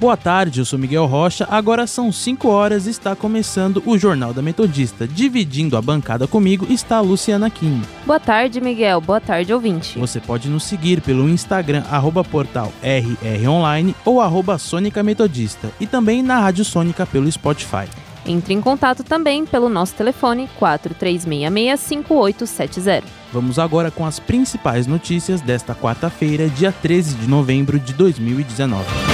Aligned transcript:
Boa 0.00 0.16
tarde, 0.16 0.60
eu 0.60 0.64
sou 0.64 0.78
Miguel 0.78 1.06
Rocha. 1.06 1.44
Agora 1.50 1.84
são 1.84 2.12
5 2.12 2.48
horas 2.48 2.86
e 2.86 2.90
está 2.90 3.16
começando 3.16 3.82
o 3.84 3.98
Jornal 3.98 4.32
da 4.32 4.40
Metodista. 4.40 5.08
Dividindo 5.08 5.76
a 5.76 5.82
bancada 5.82 6.28
comigo 6.28 6.64
está 6.70 6.98
a 6.98 7.00
Luciana 7.00 7.50
Kim. 7.50 7.82
Boa 8.06 8.20
tarde, 8.20 8.60
Miguel. 8.60 9.00
Boa 9.00 9.20
tarde, 9.20 9.52
ouvinte. 9.52 9.98
Você 9.98 10.20
pode 10.20 10.48
nos 10.48 10.62
seguir 10.62 11.00
pelo 11.00 11.28
Instagram, 11.28 11.82
arroba 11.90 12.22
portal 12.22 12.72
RROnline 12.80 13.92
ou 14.04 14.20
arroba 14.20 14.56
Sônica 14.56 15.02
Metodista 15.02 15.68
e 15.80 15.86
também 15.86 16.22
na 16.22 16.38
Rádio 16.38 16.64
Sônica 16.64 17.04
pelo 17.04 17.28
Spotify. 17.32 17.88
Entre 18.24 18.54
em 18.54 18.60
contato 18.60 19.02
também 19.02 19.44
pelo 19.44 19.68
nosso 19.68 19.94
telefone 19.94 20.48
4366-5870. 20.60 23.02
Vamos 23.32 23.58
agora 23.58 23.90
com 23.90 24.06
as 24.06 24.20
principais 24.20 24.86
notícias 24.86 25.40
desta 25.40 25.74
quarta-feira, 25.74 26.48
dia 26.48 26.70
13 26.70 27.16
de 27.16 27.26
novembro 27.26 27.80
de 27.80 27.92
2019. 27.94 29.07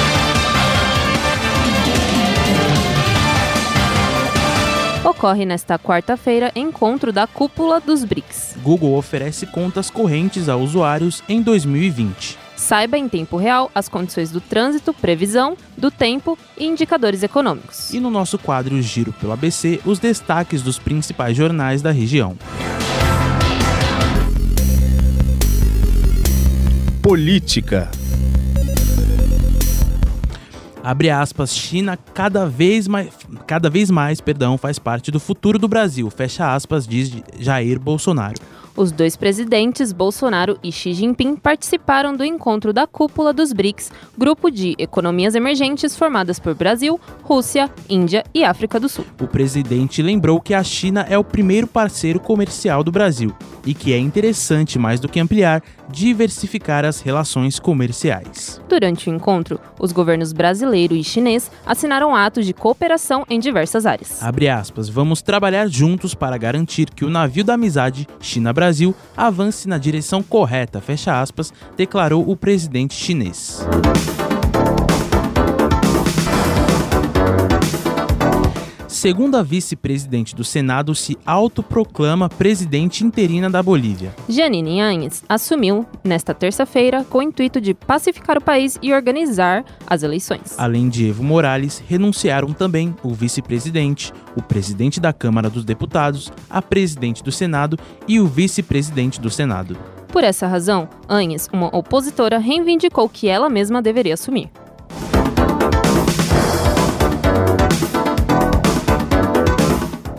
Ocorre 5.24 5.46
nesta 5.46 5.78
quarta-feira 5.78 6.52
encontro 6.54 7.10
da 7.10 7.26
cúpula 7.26 7.80
dos 7.80 8.04
BRICS. 8.04 8.58
Google 8.62 8.94
oferece 8.94 9.46
contas 9.46 9.88
correntes 9.88 10.50
a 10.50 10.56
usuários 10.56 11.22
em 11.26 11.40
2020. 11.40 12.36
Saiba 12.54 12.98
em 12.98 13.08
tempo 13.08 13.38
real 13.38 13.70
as 13.74 13.88
condições 13.88 14.30
do 14.30 14.38
trânsito, 14.38 14.92
previsão 14.92 15.56
do 15.78 15.90
tempo 15.90 16.38
e 16.58 16.66
indicadores 16.66 17.22
econômicos. 17.22 17.88
E 17.94 18.00
no 18.00 18.10
nosso 18.10 18.38
quadro 18.38 18.82
Giro 18.82 19.14
pelo 19.14 19.32
ABC, 19.32 19.80
os 19.86 19.98
destaques 19.98 20.60
dos 20.60 20.78
principais 20.78 21.34
jornais 21.34 21.80
da 21.80 21.90
região. 21.90 22.36
Política. 27.00 27.90
Abre 30.84 31.08
aspas, 31.08 31.56
China 31.56 31.96
cada 31.96 32.44
vez 32.44 32.86
mais, 32.86 33.08
cada 33.46 33.70
vez 33.70 33.90
mais, 33.90 34.20
perdão, 34.20 34.58
faz 34.58 34.78
parte 34.78 35.10
do 35.10 35.18
futuro 35.18 35.58
do 35.58 35.66
Brasil. 35.66 36.10
Fecha 36.10 36.54
aspas, 36.54 36.86
diz 36.86 37.10
Jair 37.40 37.80
Bolsonaro. 37.80 38.34
Os 38.76 38.90
dois 38.90 39.14
presidentes, 39.14 39.92
Bolsonaro 39.92 40.58
e 40.60 40.72
Xi 40.72 40.92
Jinping, 40.94 41.36
participaram 41.36 42.16
do 42.16 42.24
encontro 42.24 42.72
da 42.72 42.88
cúpula 42.88 43.32
dos 43.32 43.52
BRICS, 43.52 43.92
grupo 44.18 44.50
de 44.50 44.74
economias 44.78 45.36
emergentes 45.36 45.96
formadas 45.96 46.40
por 46.40 46.56
Brasil, 46.56 47.00
Rússia, 47.22 47.70
Índia 47.88 48.24
e 48.34 48.42
África 48.42 48.80
do 48.80 48.88
Sul. 48.88 49.04
O 49.20 49.28
presidente 49.28 50.02
lembrou 50.02 50.40
que 50.40 50.52
a 50.52 50.64
China 50.64 51.06
é 51.08 51.16
o 51.16 51.22
primeiro 51.22 51.68
parceiro 51.68 52.18
comercial 52.18 52.82
do 52.82 52.90
Brasil 52.90 53.32
e 53.64 53.72
que 53.72 53.92
é 53.92 53.98
interessante, 53.98 54.76
mais 54.76 54.98
do 54.98 55.08
que 55.08 55.20
ampliar, 55.20 55.62
diversificar 55.88 56.84
as 56.84 57.00
relações 57.00 57.60
comerciais. 57.60 58.60
Durante 58.68 59.08
o 59.08 59.14
encontro, 59.14 59.60
os 59.78 59.92
governos 59.92 60.32
brasileiro 60.32 60.94
e 60.94 61.04
chinês 61.04 61.50
assinaram 61.64 62.14
atos 62.14 62.44
de 62.44 62.52
cooperação 62.52 63.24
em 63.30 63.38
diversas 63.38 63.86
áreas. 63.86 64.20
Abre 64.22 64.48
aspas, 64.48 64.88
vamos 64.88 65.22
trabalhar 65.22 65.68
juntos 65.68 66.12
para 66.12 66.36
garantir 66.36 66.90
que 66.90 67.04
o 67.04 67.10
navio 67.10 67.44
da 67.44 67.54
amizade 67.54 68.06
China-Brasil 68.20 68.63
avance 69.16 69.68
na 69.68 69.78
direção 69.78 70.22
correta, 70.22 70.80
fecha 70.80 71.20
aspas, 71.20 71.52
declarou 71.76 72.28
o 72.28 72.36
presidente 72.36 72.94
chinês. 72.94 73.66
Segunda 79.04 79.42
vice-presidente 79.42 80.34
do 80.34 80.42
Senado 80.42 80.94
se 80.94 81.18
autoproclama 81.26 82.26
presidente 82.26 83.04
interina 83.04 83.50
da 83.50 83.62
Bolívia. 83.62 84.14
Janine 84.26 84.80
Áñez 84.80 85.22
assumiu 85.28 85.84
nesta 86.02 86.32
terça-feira 86.32 87.04
com 87.04 87.18
o 87.18 87.22
intuito 87.22 87.60
de 87.60 87.74
pacificar 87.74 88.38
o 88.38 88.40
país 88.40 88.78
e 88.80 88.94
organizar 88.94 89.62
as 89.86 90.02
eleições. 90.02 90.54
Além 90.56 90.88
de 90.88 91.10
Evo 91.10 91.22
Morales, 91.22 91.84
renunciaram 91.86 92.54
também 92.54 92.96
o 93.02 93.12
vice-presidente, 93.12 94.10
o 94.34 94.40
presidente 94.40 94.98
da 94.98 95.12
Câmara 95.12 95.50
dos 95.50 95.66
Deputados, 95.66 96.32
a 96.48 96.62
presidente 96.62 97.22
do 97.22 97.30
Senado 97.30 97.78
e 98.08 98.18
o 98.18 98.26
vice-presidente 98.26 99.20
do 99.20 99.28
Senado. 99.28 99.76
Por 100.08 100.24
essa 100.24 100.46
razão, 100.46 100.88
Áñez, 101.06 101.46
uma 101.52 101.66
opositora, 101.76 102.38
reivindicou 102.38 103.06
que 103.06 103.28
ela 103.28 103.50
mesma 103.50 103.82
deveria 103.82 104.14
assumir. 104.14 104.48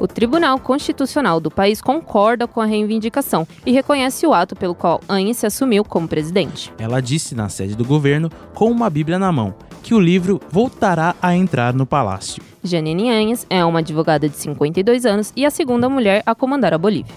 O 0.05 0.07
Tribunal 0.07 0.59
Constitucional 0.59 1.39
do 1.39 1.49
país 1.49 1.81
concorda 1.81 2.47
com 2.47 2.61
a 2.61 2.65
reivindicação 2.65 3.47
e 3.65 3.71
reconhece 3.71 4.27
o 4.27 4.35
ato 4.35 4.55
pelo 4.55 4.75
qual 4.75 5.01
Anne 5.09 5.33
se 5.33 5.47
assumiu 5.47 5.83
como 5.83 6.07
presidente. 6.07 6.71
Ela 6.77 7.01
disse 7.01 7.33
na 7.33 7.49
sede 7.49 7.73
do 7.73 7.83
governo, 7.83 8.29
com 8.53 8.69
uma 8.69 8.87
Bíblia 8.87 9.17
na 9.17 9.31
mão, 9.31 9.55
que 9.81 9.95
o 9.95 9.99
livro 9.99 10.39
voltará 10.51 11.15
a 11.19 11.35
entrar 11.35 11.73
no 11.73 11.87
palácio. 11.87 12.43
Janine 12.63 13.09
Anhes 13.09 13.47
é 13.49 13.65
uma 13.65 13.79
advogada 13.79 14.29
de 14.29 14.37
52 14.37 15.07
anos 15.07 15.33
e 15.35 15.43
a 15.43 15.49
segunda 15.49 15.89
mulher 15.89 16.21
a 16.23 16.35
comandar 16.35 16.71
a 16.71 16.77
Bolívia. 16.77 17.15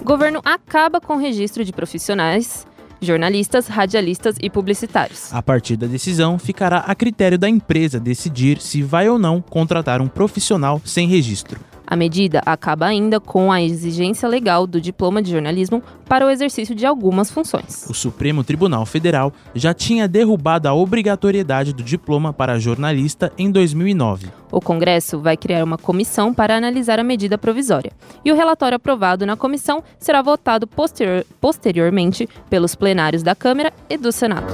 O 0.00 0.04
governo 0.04 0.40
acaba 0.44 1.00
com 1.00 1.14
o 1.14 1.18
registro 1.18 1.64
de 1.64 1.72
profissionais 1.72 2.66
jornalistas, 3.04 3.66
radialistas 3.66 4.36
e 4.40 4.50
publicitários. 4.50 5.32
A 5.32 5.42
partir 5.42 5.76
da 5.76 5.86
decisão, 5.86 6.38
ficará 6.38 6.78
a 6.78 6.94
critério 6.94 7.38
da 7.38 7.48
empresa 7.48 8.00
decidir 8.00 8.60
se 8.60 8.82
vai 8.82 9.08
ou 9.08 9.18
não 9.18 9.40
contratar 9.40 10.00
um 10.00 10.08
profissional 10.08 10.80
sem 10.84 11.08
registro. 11.08 11.60
A 11.94 11.96
medida 11.96 12.42
acaba 12.44 12.86
ainda 12.86 13.20
com 13.20 13.52
a 13.52 13.62
exigência 13.62 14.28
legal 14.28 14.66
do 14.66 14.80
diploma 14.80 15.22
de 15.22 15.30
jornalismo 15.30 15.80
para 16.08 16.26
o 16.26 16.28
exercício 16.28 16.74
de 16.74 16.84
algumas 16.84 17.30
funções. 17.30 17.86
O 17.88 17.94
Supremo 17.94 18.42
Tribunal 18.42 18.84
Federal 18.84 19.32
já 19.54 19.72
tinha 19.72 20.08
derrubado 20.08 20.66
a 20.66 20.74
obrigatoriedade 20.74 21.72
do 21.72 21.84
diploma 21.84 22.32
para 22.32 22.58
jornalista 22.58 23.32
em 23.38 23.48
2009. 23.48 24.26
O 24.50 24.60
Congresso 24.60 25.20
vai 25.20 25.36
criar 25.36 25.62
uma 25.62 25.78
comissão 25.78 26.34
para 26.34 26.56
analisar 26.56 26.98
a 26.98 27.04
medida 27.04 27.38
provisória, 27.38 27.92
e 28.24 28.32
o 28.32 28.34
relatório 28.34 28.74
aprovado 28.74 29.24
na 29.24 29.36
comissão 29.36 29.80
será 29.96 30.20
votado 30.20 30.66
posterior, 30.66 31.24
posteriormente 31.40 32.28
pelos 32.50 32.74
plenários 32.74 33.22
da 33.22 33.36
Câmara 33.36 33.72
e 33.88 33.96
do 33.96 34.10
Senado. 34.10 34.52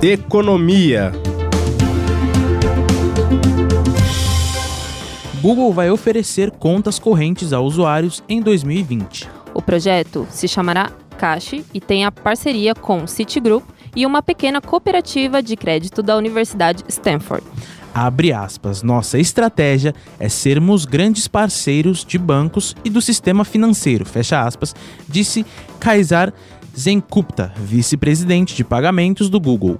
Economia. 0.00 1.12
Google 5.40 5.72
vai 5.72 5.88
oferecer 5.88 6.50
contas 6.50 6.98
correntes 6.98 7.52
a 7.52 7.60
usuários 7.60 8.22
em 8.28 8.42
2020. 8.42 9.28
O 9.54 9.62
projeto 9.62 10.26
se 10.30 10.48
chamará 10.48 10.90
Cash 11.16 11.62
e 11.72 11.80
tem 11.80 12.04
a 12.04 12.10
parceria 12.10 12.74
com 12.74 13.06
Citigroup 13.06 13.64
e 13.94 14.04
uma 14.04 14.20
pequena 14.20 14.60
cooperativa 14.60 15.40
de 15.40 15.56
crédito 15.56 16.02
da 16.02 16.16
Universidade 16.16 16.84
Stanford. 16.88 17.44
Abre 17.94 18.32
aspas, 18.32 18.82
nossa 18.82 19.18
estratégia 19.18 19.94
é 20.18 20.28
sermos 20.28 20.84
grandes 20.84 21.28
parceiros 21.28 22.04
de 22.04 22.18
bancos 22.18 22.76
e 22.84 22.90
do 22.90 23.00
sistema 23.00 23.44
financeiro, 23.44 24.04
fecha 24.04 24.44
aspas, 24.44 24.74
disse 25.08 25.46
Kaysar 25.80 26.32
Zenkupta, 26.76 27.52
vice-presidente 27.56 28.54
de 28.54 28.62
pagamentos 28.62 29.28
do 29.28 29.40
Google. 29.40 29.78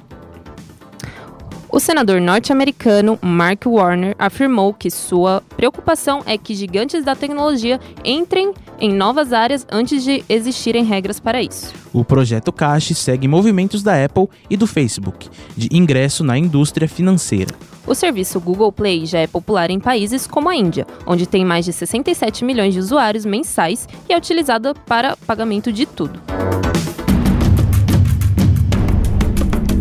O 1.71 1.79
senador 1.79 2.19
norte-americano 2.19 3.19
Mark 3.21 3.67
Warner 3.67 4.16
afirmou 4.19 4.72
que 4.72 4.91
sua 4.91 5.42
preocupação 5.54 6.22
é 6.25 6.39
que 6.39 6.54
gigantes 6.54 7.04
da 7.04 7.15
tecnologia 7.15 7.78
entrem 8.03 8.54
em 8.81 8.91
novas 8.91 9.34
áreas 9.34 9.66
antes 9.71 10.03
de 10.03 10.25
existirem 10.31 10.83
regras 10.83 11.21
para 11.21 11.42
isso. 11.42 11.75
O 11.92 12.03
projeto 12.03 12.51
Cash 12.51 12.97
segue 12.97 13.28
movimentos 13.28 13.83
da 13.83 14.03
Apple 14.03 14.28
e 14.48 14.57
do 14.57 14.66
Facebook 14.66 15.28
de 15.54 15.69
ingresso 15.71 16.25
na 16.25 16.39
indústria 16.39 16.89
financeira. 16.89 17.54
O 17.87 17.95
serviço 17.95 18.41
Google 18.41 18.72
Play 18.72 19.04
já 19.04 19.19
é 19.19 19.27
popular 19.27 19.71
em 19.71 19.78
países 19.78 20.27
como 20.27 20.48
a 20.48 20.57
Índia, 20.57 20.87
onde 21.07 21.27
tem 21.27 21.45
mais 21.45 21.66
de 21.66 21.72
67 21.75 22.47
milhões 22.47 22.72
de 22.72 22.81
usuários 22.81 23.27
mensais 23.27 23.87
e 24.09 24.15
é 24.15 24.16
utilizado 24.16 24.75
para 24.87 25.19
pagamento 25.19 25.71
de 25.71 25.84
tudo. 25.84 26.19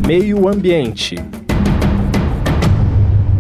Meio 0.06 0.50
Ambiente. 0.50 1.16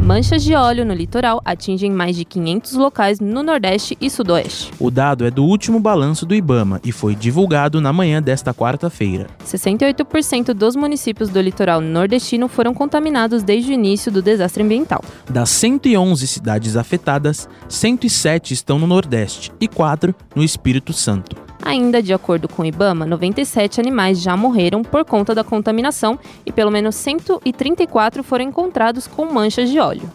Manchas 0.07 0.41
de 0.41 0.55
óleo 0.55 0.85
no 0.85 0.93
litoral 0.93 1.41
atingem 1.43 1.91
mais 1.91 2.15
de 2.15 2.23
500 2.23 2.75
locais 2.75 3.19
no 3.19 3.43
Nordeste 3.43 3.97
e 3.99 4.09
Sudoeste. 4.09 4.71
O 4.79 4.89
dado 4.89 5.25
é 5.25 5.29
do 5.29 5.43
último 5.43 5.81
balanço 5.81 6.25
do 6.25 6.33
Ibama 6.33 6.79
e 6.81 6.93
foi 6.93 7.13
divulgado 7.13 7.81
na 7.81 7.91
manhã 7.91 8.23
desta 8.23 8.53
quarta-feira. 8.53 9.27
68% 9.45 10.53
dos 10.53 10.77
municípios 10.77 11.27
do 11.27 11.41
litoral 11.41 11.81
nordestino 11.81 12.47
foram 12.47 12.73
contaminados 12.73 13.43
desde 13.43 13.71
o 13.71 13.73
início 13.73 14.09
do 14.09 14.21
desastre 14.21 14.63
ambiental. 14.63 15.03
Das 15.29 15.49
111 15.49 16.25
cidades 16.25 16.77
afetadas, 16.77 17.49
107 17.67 18.53
estão 18.53 18.79
no 18.79 18.87
Nordeste 18.87 19.51
e 19.59 19.67
4 19.67 20.15
no 20.33 20.41
Espírito 20.41 20.93
Santo. 20.93 21.46
Ainda 21.61 22.01
de 22.01 22.13
acordo 22.13 22.47
com 22.47 22.61
o 22.61 22.65
IBAMA, 22.65 23.05
97 23.05 23.79
animais 23.79 24.21
já 24.21 24.37
morreram 24.37 24.83
por 24.83 25.03
conta 25.03 25.33
da 25.33 25.43
contaminação 25.43 26.19
e 26.45 26.51
pelo 26.51 26.71
menos 26.71 26.95
134 26.95 28.23
foram 28.23 28.45
encontrados 28.45 29.07
com 29.07 29.25
manchas 29.25 29.69
de 29.69 29.79
óleo. 29.79 30.09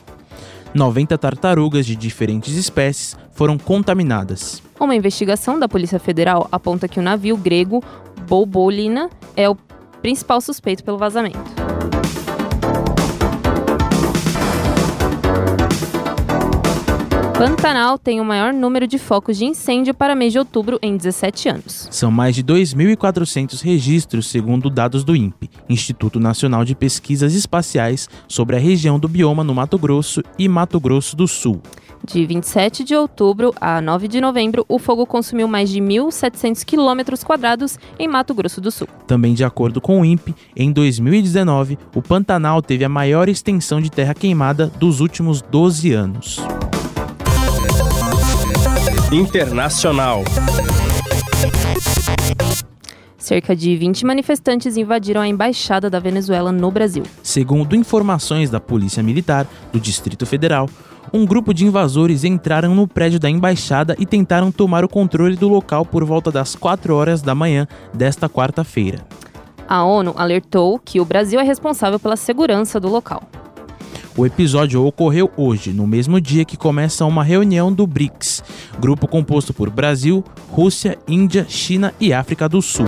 90 0.74 1.18
tartarugas 1.18 1.84
de 1.84 1.94
diferentes 1.94 2.56
espécies 2.56 3.16
foram 3.32 3.58
contaminadas. 3.58 4.62
Uma 4.80 4.94
investigação 4.94 5.58
da 5.58 5.68
Polícia 5.68 5.98
Federal 5.98 6.48
aponta 6.50 6.88
que 6.88 6.98
o 6.98 7.02
navio 7.02 7.36
grego 7.36 7.82
Bobolina 8.26 9.10
é 9.36 9.48
o 9.48 9.56
principal 10.00 10.40
suspeito 10.40 10.82
pelo 10.82 10.98
vazamento. 10.98 11.38
Pantanal 17.42 17.98
tem 17.98 18.20
o 18.20 18.24
maior 18.24 18.52
número 18.52 18.86
de 18.86 18.98
focos 18.98 19.36
de 19.36 19.44
incêndio 19.44 19.92
para 19.92 20.14
mês 20.14 20.32
de 20.32 20.38
outubro 20.38 20.78
em 20.80 20.96
17 20.96 21.48
anos. 21.48 21.88
São 21.90 22.08
mais 22.08 22.36
de 22.36 22.44
2.400 22.44 23.60
registros, 23.62 24.28
segundo 24.28 24.70
dados 24.70 25.02
do 25.02 25.16
INPE, 25.16 25.50
Instituto 25.68 26.20
Nacional 26.20 26.64
de 26.64 26.76
Pesquisas 26.76 27.34
Espaciais, 27.34 28.08
sobre 28.28 28.54
a 28.54 28.60
região 28.60 28.96
do 28.96 29.08
bioma 29.08 29.42
no 29.42 29.52
Mato 29.52 29.76
Grosso 29.76 30.22
e 30.38 30.48
Mato 30.48 30.78
Grosso 30.78 31.16
do 31.16 31.26
Sul. 31.26 31.60
De 32.06 32.24
27 32.24 32.84
de 32.84 32.94
outubro 32.94 33.52
a 33.60 33.80
9 33.80 34.06
de 34.06 34.20
novembro, 34.20 34.64
o 34.68 34.78
fogo 34.78 35.04
consumiu 35.04 35.48
mais 35.48 35.68
de 35.68 35.80
1.700 35.80 36.64
quilômetros 36.64 37.24
quadrados 37.24 37.76
em 37.98 38.06
Mato 38.06 38.34
Grosso 38.34 38.60
do 38.60 38.70
Sul. 38.70 38.86
Também 39.04 39.34
de 39.34 39.42
acordo 39.42 39.80
com 39.80 40.00
o 40.00 40.04
INPE, 40.04 40.32
em 40.54 40.70
2019, 40.70 41.76
o 41.92 42.00
Pantanal 42.00 42.62
teve 42.62 42.84
a 42.84 42.88
maior 42.88 43.28
extensão 43.28 43.80
de 43.80 43.90
terra 43.90 44.14
queimada 44.14 44.68
dos 44.78 45.00
últimos 45.00 45.42
12 45.42 45.92
anos. 45.92 46.40
Internacional. 49.12 50.24
Cerca 53.18 53.54
de 53.54 53.76
20 53.76 54.06
manifestantes 54.06 54.78
invadiram 54.78 55.20
a 55.20 55.28
embaixada 55.28 55.90
da 55.90 55.98
Venezuela 56.00 56.50
no 56.50 56.70
Brasil. 56.70 57.02
Segundo 57.22 57.76
informações 57.76 58.48
da 58.48 58.58
Polícia 58.58 59.02
Militar 59.02 59.46
do 59.70 59.78
Distrito 59.78 60.24
Federal, 60.24 60.66
um 61.12 61.26
grupo 61.26 61.52
de 61.52 61.66
invasores 61.66 62.24
entraram 62.24 62.74
no 62.74 62.88
prédio 62.88 63.20
da 63.20 63.28
embaixada 63.28 63.94
e 63.98 64.06
tentaram 64.06 64.50
tomar 64.50 64.82
o 64.82 64.88
controle 64.88 65.36
do 65.36 65.46
local 65.46 65.84
por 65.84 66.04
volta 66.04 66.32
das 66.32 66.56
4 66.56 66.96
horas 66.96 67.20
da 67.20 67.34
manhã 67.34 67.68
desta 67.92 68.30
quarta-feira. 68.30 69.06
A 69.68 69.84
ONU 69.84 70.14
alertou 70.16 70.78
que 70.78 71.00
o 71.02 71.04
Brasil 71.04 71.38
é 71.38 71.42
responsável 71.42 72.00
pela 72.00 72.16
segurança 72.16 72.80
do 72.80 72.88
local. 72.88 73.22
O 74.14 74.26
episódio 74.26 74.84
ocorreu 74.84 75.30
hoje, 75.38 75.72
no 75.72 75.86
mesmo 75.86 76.20
dia 76.20 76.44
que 76.44 76.54
começa 76.54 77.06
uma 77.06 77.24
reunião 77.24 77.72
do 77.72 77.86
BRICS, 77.86 78.44
grupo 78.78 79.08
composto 79.08 79.54
por 79.54 79.70
Brasil, 79.70 80.22
Rússia, 80.50 80.98
Índia, 81.08 81.46
China 81.48 81.94
e 81.98 82.12
África 82.12 82.46
do 82.46 82.60
Sul. 82.60 82.84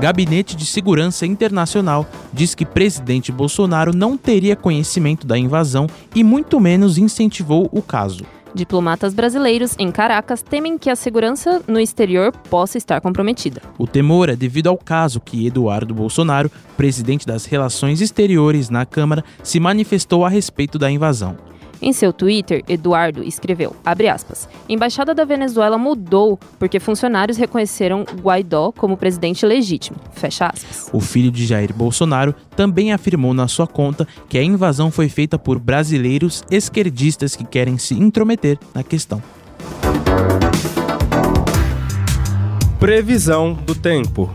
Gabinete 0.00 0.56
de 0.56 0.64
Segurança 0.64 1.26
Internacional 1.26 2.06
diz 2.32 2.54
que 2.54 2.64
presidente 2.64 3.30
Bolsonaro 3.30 3.94
não 3.94 4.16
teria 4.16 4.56
conhecimento 4.56 5.26
da 5.26 5.36
invasão 5.36 5.86
e 6.14 6.24
muito 6.24 6.58
menos 6.58 6.96
incentivou 6.96 7.68
o 7.72 7.82
caso. 7.82 8.24
Diplomatas 8.54 9.14
brasileiros 9.14 9.74
em 9.78 9.90
Caracas 9.90 10.42
temem 10.42 10.78
que 10.78 10.90
a 10.90 10.96
segurança 10.96 11.62
no 11.66 11.78
exterior 11.78 12.32
possa 12.50 12.78
estar 12.78 13.00
comprometida. 13.00 13.60
O 13.78 13.86
temor 13.86 14.28
é 14.28 14.36
devido 14.36 14.68
ao 14.68 14.76
caso 14.76 15.20
que 15.20 15.46
Eduardo 15.46 15.94
Bolsonaro, 15.94 16.50
presidente 16.76 17.26
das 17.26 17.44
Relações 17.44 18.00
Exteriores 18.00 18.70
na 18.70 18.86
Câmara, 18.86 19.24
se 19.42 19.60
manifestou 19.60 20.24
a 20.24 20.28
respeito 20.28 20.78
da 20.78 20.90
invasão. 20.90 21.36
Em 21.80 21.92
seu 21.92 22.12
Twitter, 22.12 22.64
Eduardo 22.68 23.22
escreveu, 23.22 23.74
aspas, 23.84 24.48
Embaixada 24.68 25.14
da 25.14 25.24
Venezuela 25.24 25.78
mudou 25.78 26.38
porque 26.58 26.80
funcionários 26.80 27.38
reconheceram 27.38 28.04
Guaidó 28.20 28.72
como 28.72 28.96
presidente 28.96 29.46
legítimo, 29.46 29.98
fecha 30.12 30.46
aspas. 30.46 30.90
O 30.92 31.00
filho 31.00 31.30
de 31.30 31.46
Jair 31.46 31.72
Bolsonaro 31.72 32.34
também 32.56 32.92
afirmou 32.92 33.32
na 33.32 33.46
sua 33.46 33.66
conta 33.66 34.06
que 34.28 34.38
a 34.38 34.42
invasão 34.42 34.90
foi 34.90 35.08
feita 35.08 35.38
por 35.38 35.58
brasileiros 35.58 36.42
esquerdistas 36.50 37.36
que 37.36 37.44
querem 37.44 37.78
se 37.78 37.94
intrometer 37.94 38.58
na 38.74 38.82
questão. 38.82 39.22
Previsão 42.78 43.54
do 43.54 43.74
tempo. 43.74 44.32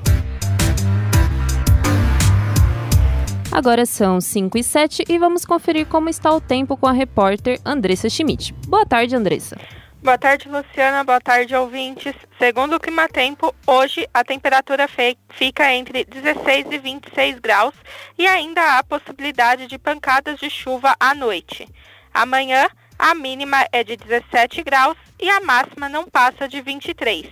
Agora 3.54 3.86
são 3.86 4.20
5 4.20 4.58
e 4.58 4.64
7 4.64 5.04
e 5.08 5.20
vamos 5.20 5.46
conferir 5.46 5.86
como 5.86 6.10
está 6.10 6.32
o 6.32 6.42
tempo 6.42 6.76
com 6.76 6.88
a 6.88 6.92
repórter 6.92 7.62
Andressa 7.64 8.10
Schmidt. 8.10 8.52
Boa 8.68 8.84
tarde, 8.84 9.16
Andressa. 9.16 9.56
Boa 10.02 10.18
tarde, 10.18 10.50
Luciana. 10.50 11.04
Boa 11.04 11.22
tarde, 11.22 11.56
ouvintes. 11.56 12.16
Segundo 12.40 12.76
o 12.76 12.80
Clima 12.80 13.08
Tempo, 13.08 13.54
hoje 13.68 14.10
a 14.12 14.24
temperatura 14.24 14.88
fica 15.30 15.72
entre 15.72 16.04
16 16.04 16.66
e 16.72 16.80
26 16.80 17.38
graus 17.38 17.76
e 18.18 18.26
ainda 18.26 18.80
há 18.80 18.84
possibilidade 18.84 19.68
de 19.68 19.78
pancadas 19.78 20.40
de 20.40 20.50
chuva 20.50 20.96
à 21.00 21.14
noite. 21.14 21.68
Amanhã, 22.12 22.68
a 22.98 23.14
mínima 23.14 23.68
é 23.72 23.84
de 23.84 23.96
17 23.96 24.64
graus 24.64 24.98
e 25.22 25.30
a 25.30 25.42
máxima 25.42 25.88
não 25.88 26.06
passa 26.06 26.48
de 26.48 26.60
23. 26.60 27.28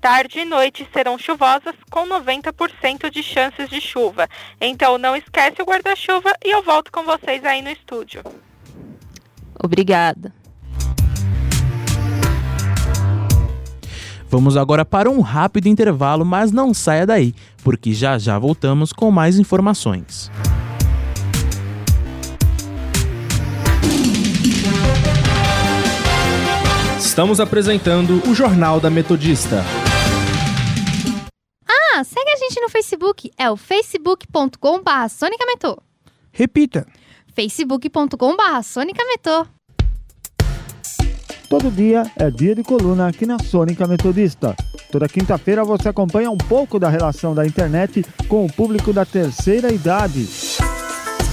Tarde 0.00 0.38
e 0.40 0.44
noite 0.46 0.88
serão 0.94 1.18
chuvosas 1.18 1.74
com 1.90 2.08
90% 2.08 3.10
de 3.10 3.22
chances 3.22 3.68
de 3.68 3.82
chuva. 3.82 4.26
Então 4.58 4.96
não 4.96 5.14
esquece 5.14 5.60
o 5.60 5.64
guarda-chuva 5.66 6.32
e 6.42 6.50
eu 6.50 6.62
volto 6.62 6.90
com 6.90 7.04
vocês 7.04 7.44
aí 7.44 7.60
no 7.60 7.68
estúdio. 7.68 8.22
Obrigada. 9.62 10.32
Vamos 14.30 14.56
agora 14.56 14.86
para 14.86 15.10
um 15.10 15.20
rápido 15.20 15.66
intervalo, 15.66 16.24
mas 16.24 16.50
não 16.50 16.72
saia 16.72 17.04
daí, 17.04 17.34
porque 17.62 17.92
já 17.92 18.16
já 18.16 18.38
voltamos 18.38 18.92
com 18.92 19.10
mais 19.10 19.38
informações. 19.38 20.30
Estamos 26.98 27.40
apresentando 27.40 28.22
o 28.26 28.34
Jornal 28.34 28.80
da 28.80 28.88
Metodista 28.88 29.64
segue 32.04 32.30
a 32.30 32.36
gente 32.36 32.60
no 32.60 32.68
Facebook. 32.68 33.30
É 33.36 33.50
o 33.50 33.56
facebook.com.br 33.56 35.08
sonicametô. 35.08 35.78
Repita. 36.32 36.86
facebook.com.br 37.34 38.62
sonicametô. 38.62 39.46
Todo 41.48 41.68
dia 41.68 42.04
é 42.16 42.30
dia 42.30 42.54
de 42.54 42.62
coluna 42.62 43.08
aqui 43.08 43.26
na 43.26 43.36
Sônica 43.40 43.84
Metodista. 43.88 44.54
Toda 44.92 45.08
quinta-feira 45.08 45.64
você 45.64 45.88
acompanha 45.88 46.30
um 46.30 46.36
pouco 46.36 46.78
da 46.78 46.88
relação 46.88 47.34
da 47.34 47.44
internet 47.44 48.04
com 48.28 48.46
o 48.46 48.52
público 48.52 48.92
da 48.92 49.04
terceira 49.04 49.72
idade. 49.72 50.28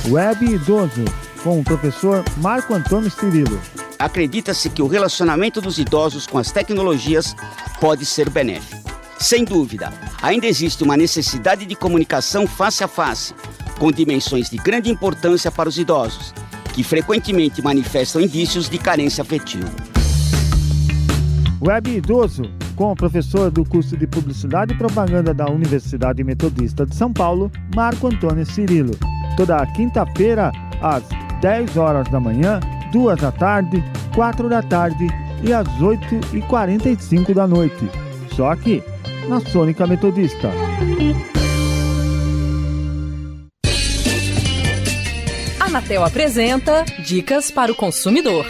Web 0.09 0.45
Idoso, 0.45 1.05
com 1.43 1.59
o 1.59 1.63
professor 1.63 2.23
Marco 2.37 2.73
Antônio 2.73 3.11
Cirilo. 3.11 3.61
Acredita-se 3.99 4.69
que 4.69 4.81
o 4.81 4.87
relacionamento 4.87 5.61
dos 5.61 5.77
idosos 5.77 6.25
com 6.25 6.37
as 6.37 6.51
tecnologias 6.51 7.35
pode 7.79 8.05
ser 8.05 8.29
benéfico. 8.29 8.76
Sem 9.19 9.43
dúvida, 9.43 9.91
ainda 10.21 10.45
existe 10.45 10.83
uma 10.83 10.95
necessidade 10.95 11.65
de 11.65 11.75
comunicação 11.75 12.45
face 12.45 12.83
a 12.83 12.87
face, 12.87 13.33
com 13.79 13.91
dimensões 13.91 14.47
de 14.47 14.57
grande 14.57 14.91
importância 14.91 15.51
para 15.51 15.67
os 15.67 15.77
idosos, 15.77 16.33
que 16.73 16.83
frequentemente 16.83 17.61
manifestam 17.61 18.21
indícios 18.21 18.69
de 18.69 18.77
carência 18.77 19.23
afetiva. 19.23 19.67
Web 21.59 21.97
Idoso, 21.97 22.43
com 22.75 22.91
o 22.91 22.95
professor 22.95 23.49
do 23.49 23.65
curso 23.65 23.97
de 23.97 24.05
Publicidade 24.05 24.75
e 24.75 24.77
Propaganda 24.77 25.33
da 25.33 25.49
Universidade 25.49 26.23
Metodista 26.23 26.85
de 26.85 26.95
São 26.95 27.11
Paulo, 27.11 27.51
Marco 27.75 28.07
Antônio 28.07 28.45
Cirilo. 28.45 28.95
Toda 29.35 29.65
quinta-feira, 29.73 30.51
às 30.79 31.03
10 31.41 31.75
horas 31.75 32.07
da 32.09 32.19
manhã, 32.19 32.59
2 32.93 33.19
da 33.19 33.31
tarde, 33.31 33.83
4 34.13 34.47
da 34.47 34.61
tarde 34.61 35.07
e 35.43 35.51
às 35.51 35.67
8h45 35.79 37.33
da 37.33 37.47
noite. 37.47 37.89
Só 38.35 38.51
aqui 38.51 38.83
na 39.27 39.41
Sônica 39.41 39.85
Metodista. 39.85 40.49
Anatel 45.59 46.03
apresenta 46.03 46.85
Dicas 47.05 47.51
para 47.51 47.71
o 47.71 47.75
Consumidor. 47.75 48.45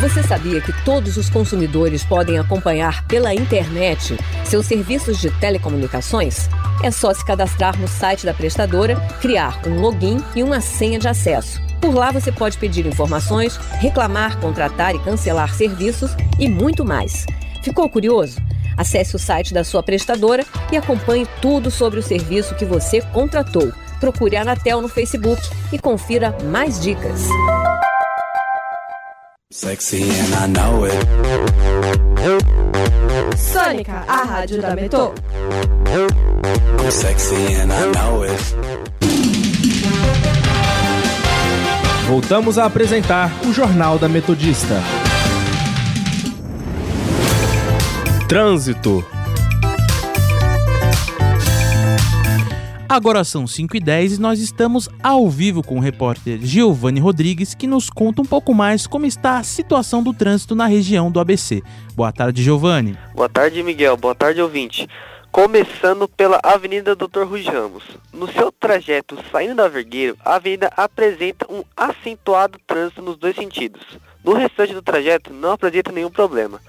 Você 0.00 0.22
sabia 0.22 0.60
que 0.60 0.72
todos 0.84 1.16
os 1.16 1.30
consumidores 1.30 2.04
podem 2.04 2.38
acompanhar 2.38 3.06
pela 3.06 3.34
internet 3.34 4.16
seus 4.44 4.66
serviços 4.66 5.18
de 5.18 5.30
telecomunicações? 5.40 6.48
É 6.82 6.90
só 6.90 7.14
se 7.14 7.24
cadastrar 7.24 7.80
no 7.80 7.88
site 7.88 8.26
da 8.26 8.34
prestadora, 8.34 8.96
criar 9.22 9.62
um 9.66 9.80
login 9.80 10.18
e 10.34 10.42
uma 10.42 10.60
senha 10.60 10.98
de 10.98 11.08
acesso. 11.08 11.62
Por 11.80 11.94
lá 11.94 12.10
você 12.10 12.30
pode 12.30 12.58
pedir 12.58 12.86
informações, 12.86 13.56
reclamar, 13.80 14.38
contratar 14.38 14.94
e 14.94 14.98
cancelar 14.98 15.54
serviços 15.54 16.14
e 16.38 16.48
muito 16.48 16.84
mais. 16.84 17.24
Ficou 17.62 17.88
curioso? 17.88 18.38
Acesse 18.76 19.16
o 19.16 19.18
site 19.18 19.54
da 19.54 19.64
sua 19.64 19.82
prestadora 19.82 20.44
e 20.70 20.76
acompanhe 20.76 21.26
tudo 21.40 21.70
sobre 21.70 21.98
o 21.98 22.02
serviço 22.02 22.54
que 22.54 22.64
você 22.64 23.00
contratou. 23.00 23.72
Procure 23.98 24.36
a 24.36 24.42
Anatel 24.42 24.82
no 24.82 24.88
Facebook 24.88 25.40
e 25.72 25.78
confira 25.78 26.36
mais 26.44 26.80
dicas. 26.80 27.22
Sexy 29.50 30.02
and 30.02 30.44
I 30.44 30.48
know 30.48 30.84
it. 30.84 30.96
Sônica, 33.38 34.04
a 34.06 34.24
rádio 34.24 34.60
da 34.60 34.74
Metô. 34.74 35.14
Sexy 36.90 37.54
and 37.54 37.72
I 37.72 37.90
know 37.96 38.24
it. 38.24 38.34
Voltamos 42.06 42.58
a 42.58 42.66
apresentar 42.66 43.32
o 43.44 43.52
Jornal 43.52 43.98
da 43.98 44.08
Metodista. 44.08 44.80
Trânsito. 48.28 49.04
Agora 52.88 53.22
são 53.22 53.46
5 53.46 53.76
e 53.76 53.80
10 53.80 54.14
e 54.14 54.20
nós 54.20 54.40
estamos 54.40 54.88
ao 55.00 55.30
vivo 55.30 55.62
com 55.62 55.76
o 55.76 55.80
repórter 55.80 56.40
Giovanni 56.42 56.98
Rodrigues, 56.98 57.54
que 57.54 57.68
nos 57.68 57.88
conta 57.88 58.20
um 58.20 58.24
pouco 58.24 58.52
mais 58.52 58.84
como 58.84 59.06
está 59.06 59.38
a 59.38 59.44
situação 59.44 60.02
do 60.02 60.12
trânsito 60.12 60.56
na 60.56 60.66
região 60.66 61.08
do 61.08 61.20
ABC. 61.20 61.62
Boa 61.94 62.12
tarde, 62.12 62.42
Giovanni. 62.42 62.98
Boa 63.14 63.28
tarde, 63.28 63.62
Miguel. 63.62 63.96
Boa 63.96 64.14
tarde, 64.14 64.42
ouvinte. 64.42 64.88
Começando 65.30 66.08
pela 66.08 66.40
Avenida 66.42 66.96
Dr. 66.96 67.22
Rui 67.22 67.44
Ramos. 67.44 67.84
No 68.12 68.26
seu 68.32 68.50
trajeto 68.50 69.16
saindo 69.30 69.54
da 69.54 69.68
Vergueiro, 69.68 70.16
a 70.24 70.34
avenida 70.34 70.72
apresenta 70.76 71.46
um 71.48 71.62
acentuado 71.76 72.58
trânsito 72.66 73.02
nos 73.02 73.16
dois 73.16 73.36
sentidos. 73.36 73.82
No 74.24 74.32
restante 74.32 74.74
do 74.74 74.82
trajeto, 74.82 75.32
não 75.32 75.52
apresenta 75.52 75.92
nenhum 75.92 76.10
problema. 76.10 76.60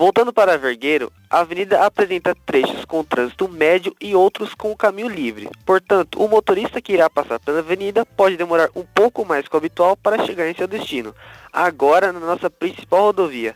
Voltando 0.00 0.32
para 0.32 0.56
Vergueiro, 0.56 1.12
a 1.28 1.40
avenida 1.40 1.84
apresenta 1.84 2.34
trechos 2.46 2.86
com 2.86 3.04
trânsito 3.04 3.46
médio 3.46 3.94
e 4.00 4.14
outros 4.14 4.54
com 4.54 4.74
caminho 4.74 5.10
livre. 5.10 5.50
Portanto, 5.66 6.18
o 6.18 6.26
motorista 6.26 6.80
que 6.80 6.94
irá 6.94 7.10
passar 7.10 7.38
pela 7.38 7.58
avenida 7.58 8.06
pode 8.06 8.34
demorar 8.38 8.70
um 8.74 8.82
pouco 8.82 9.26
mais 9.26 9.46
que 9.46 9.54
o 9.54 9.58
habitual 9.58 9.98
para 9.98 10.24
chegar 10.24 10.48
em 10.48 10.54
seu 10.54 10.66
destino. 10.66 11.14
Agora, 11.52 12.14
na 12.14 12.18
nossa 12.18 12.48
principal 12.48 13.02
rodovia. 13.02 13.54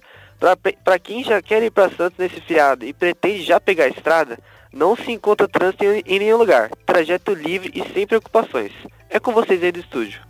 Para 0.85 0.99
quem 0.99 1.25
já 1.25 1.41
quer 1.41 1.63
ir 1.63 1.71
para 1.71 1.89
Santos 1.89 2.19
nesse 2.19 2.43
feriado 2.43 2.85
e 2.85 2.93
pretende 2.93 3.43
já 3.43 3.59
pegar 3.59 3.85
a 3.85 3.89
estrada, 3.89 4.39
não 4.71 4.95
se 4.95 5.11
encontra 5.11 5.49
trânsito 5.49 5.83
em, 5.83 6.03
em 6.05 6.19
nenhum 6.19 6.37
lugar. 6.37 6.69
Trajeto 6.85 7.33
livre 7.33 7.73
e 7.75 7.91
sem 7.95 8.07
preocupações. 8.07 8.73
É 9.09 9.19
com 9.19 9.33
vocês 9.33 9.63
aí 9.63 9.73
do 9.73 9.81
estúdio. 9.81 10.21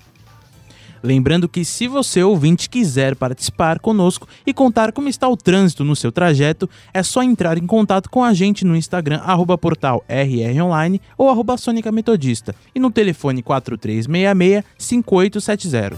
Lembrando 1.04 1.48
que 1.50 1.66
se 1.66 1.86
você 1.86 2.22
ouvinte 2.22 2.70
quiser 2.70 3.14
participar 3.14 3.78
conosco 3.78 4.26
e 4.46 4.54
contar 4.54 4.90
como 4.90 5.06
está 5.06 5.28
o 5.28 5.36
trânsito 5.36 5.84
no 5.84 5.94
seu 5.94 6.10
trajeto, 6.10 6.66
é 6.94 7.02
só 7.02 7.22
entrar 7.22 7.58
em 7.58 7.66
contato 7.66 8.08
com 8.08 8.24
a 8.24 8.32
gente 8.32 8.64
no 8.64 8.74
Instagram 8.74 9.18
arroba 9.18 9.58
portal 9.58 10.02
rronline 10.08 11.02
ou 11.18 11.28
arroba 11.28 11.56
Metodista 11.92 12.54
e 12.74 12.80
no 12.80 12.90
telefone 12.90 13.42
4366-5870. 13.42 15.92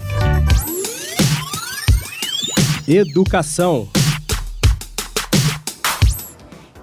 Educação. 2.85 3.87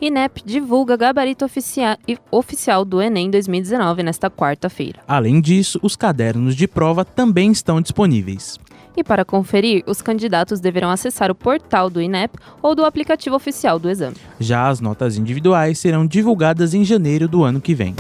INEP 0.06 0.42
divulga 0.44 0.98
gabarito 0.98 1.46
oficia 1.46 1.98
oficial 2.30 2.84
do 2.84 3.00
Enem 3.00 3.30
2019 3.30 4.02
nesta 4.02 4.30
quarta-feira. 4.30 5.00
Além 5.08 5.40
disso, 5.40 5.80
os 5.82 5.96
cadernos 5.96 6.54
de 6.54 6.68
prova 6.68 7.06
também 7.06 7.50
estão 7.50 7.80
disponíveis. 7.80 8.58
E 8.94 9.02
para 9.02 9.24
conferir, 9.24 9.82
os 9.86 10.02
candidatos 10.02 10.60
deverão 10.60 10.90
acessar 10.90 11.30
o 11.30 11.34
portal 11.34 11.88
do 11.88 12.02
INEP 12.02 12.38
ou 12.60 12.74
do 12.74 12.84
aplicativo 12.84 13.34
oficial 13.34 13.78
do 13.78 13.88
exame. 13.88 14.16
Já 14.38 14.68
as 14.68 14.78
notas 14.78 15.16
individuais 15.16 15.78
serão 15.78 16.06
divulgadas 16.06 16.74
em 16.74 16.84
janeiro 16.84 17.26
do 17.26 17.42
ano 17.42 17.58
que 17.58 17.74
vem. 17.74 17.94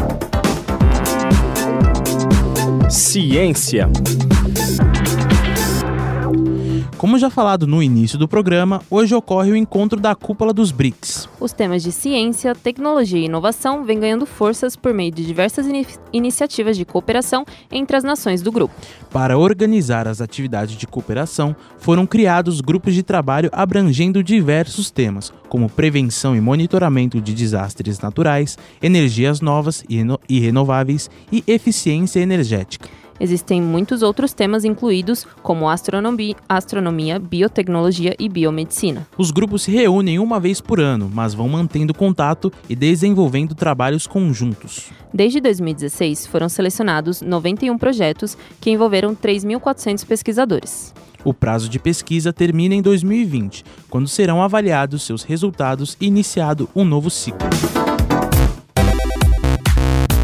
Ciência. 2.90 3.88
Como 7.04 7.18
já 7.18 7.28
falado 7.28 7.66
no 7.66 7.82
início 7.82 8.16
do 8.18 8.26
programa, 8.26 8.80
hoje 8.88 9.14
ocorre 9.14 9.52
o 9.52 9.56
encontro 9.56 10.00
da 10.00 10.14
cúpula 10.14 10.54
dos 10.54 10.72
BRICS. 10.72 11.28
Os 11.38 11.52
temas 11.52 11.82
de 11.82 11.92
ciência, 11.92 12.54
tecnologia 12.54 13.20
e 13.20 13.26
inovação 13.26 13.84
vêm 13.84 14.00
ganhando 14.00 14.24
forças 14.24 14.74
por 14.74 14.94
meio 14.94 15.12
de 15.12 15.22
diversas 15.22 15.66
in 15.66 15.84
iniciativas 16.14 16.78
de 16.78 16.86
cooperação 16.86 17.44
entre 17.70 17.94
as 17.94 18.04
nações 18.04 18.40
do 18.40 18.50
grupo. 18.50 18.74
Para 19.10 19.36
organizar 19.36 20.08
as 20.08 20.22
atividades 20.22 20.78
de 20.78 20.86
cooperação, 20.86 21.54
foram 21.76 22.06
criados 22.06 22.62
grupos 22.62 22.94
de 22.94 23.02
trabalho 23.02 23.50
abrangendo 23.52 24.24
diversos 24.24 24.90
temas, 24.90 25.30
como 25.46 25.68
prevenção 25.68 26.34
e 26.34 26.40
monitoramento 26.40 27.20
de 27.20 27.34
desastres 27.34 28.00
naturais, 28.00 28.56
energias 28.82 29.42
novas 29.42 29.84
e 30.26 30.40
renováveis 30.40 31.10
e 31.30 31.44
eficiência 31.46 32.20
energética. 32.20 32.88
Existem 33.18 33.62
muitos 33.62 34.02
outros 34.02 34.32
temas 34.32 34.64
incluídos, 34.64 35.26
como 35.42 35.68
astronomia, 35.68 36.34
astronomia, 36.48 37.18
biotecnologia 37.18 38.14
e 38.18 38.28
biomedicina. 38.28 39.06
Os 39.16 39.30
grupos 39.30 39.62
se 39.62 39.70
reúnem 39.70 40.18
uma 40.18 40.40
vez 40.40 40.60
por 40.60 40.80
ano, 40.80 41.10
mas 41.12 41.32
vão 41.32 41.48
mantendo 41.48 41.94
contato 41.94 42.52
e 42.68 42.74
desenvolvendo 42.74 43.54
trabalhos 43.54 44.06
conjuntos. 44.06 44.90
Desde 45.12 45.40
2016, 45.40 46.26
foram 46.26 46.48
selecionados 46.48 47.20
91 47.20 47.78
projetos 47.78 48.36
que 48.60 48.70
envolveram 48.70 49.14
3.400 49.14 50.04
pesquisadores. 50.04 50.92
O 51.24 51.32
prazo 51.32 51.68
de 51.68 51.78
pesquisa 51.78 52.32
termina 52.32 52.74
em 52.74 52.82
2020, 52.82 53.64
quando 53.88 54.08
serão 54.08 54.42
avaliados 54.42 55.04
seus 55.04 55.22
resultados 55.22 55.96
e 56.00 56.06
iniciado 56.06 56.68
um 56.74 56.84
novo 56.84 57.08
ciclo. 57.08 57.48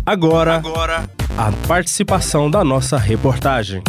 Agora, 0.04 0.56
Agora 0.56 1.19
a 1.42 1.50
participação 1.66 2.50
da 2.50 2.62
nossa 2.62 2.98
reportagem. 2.98 3.82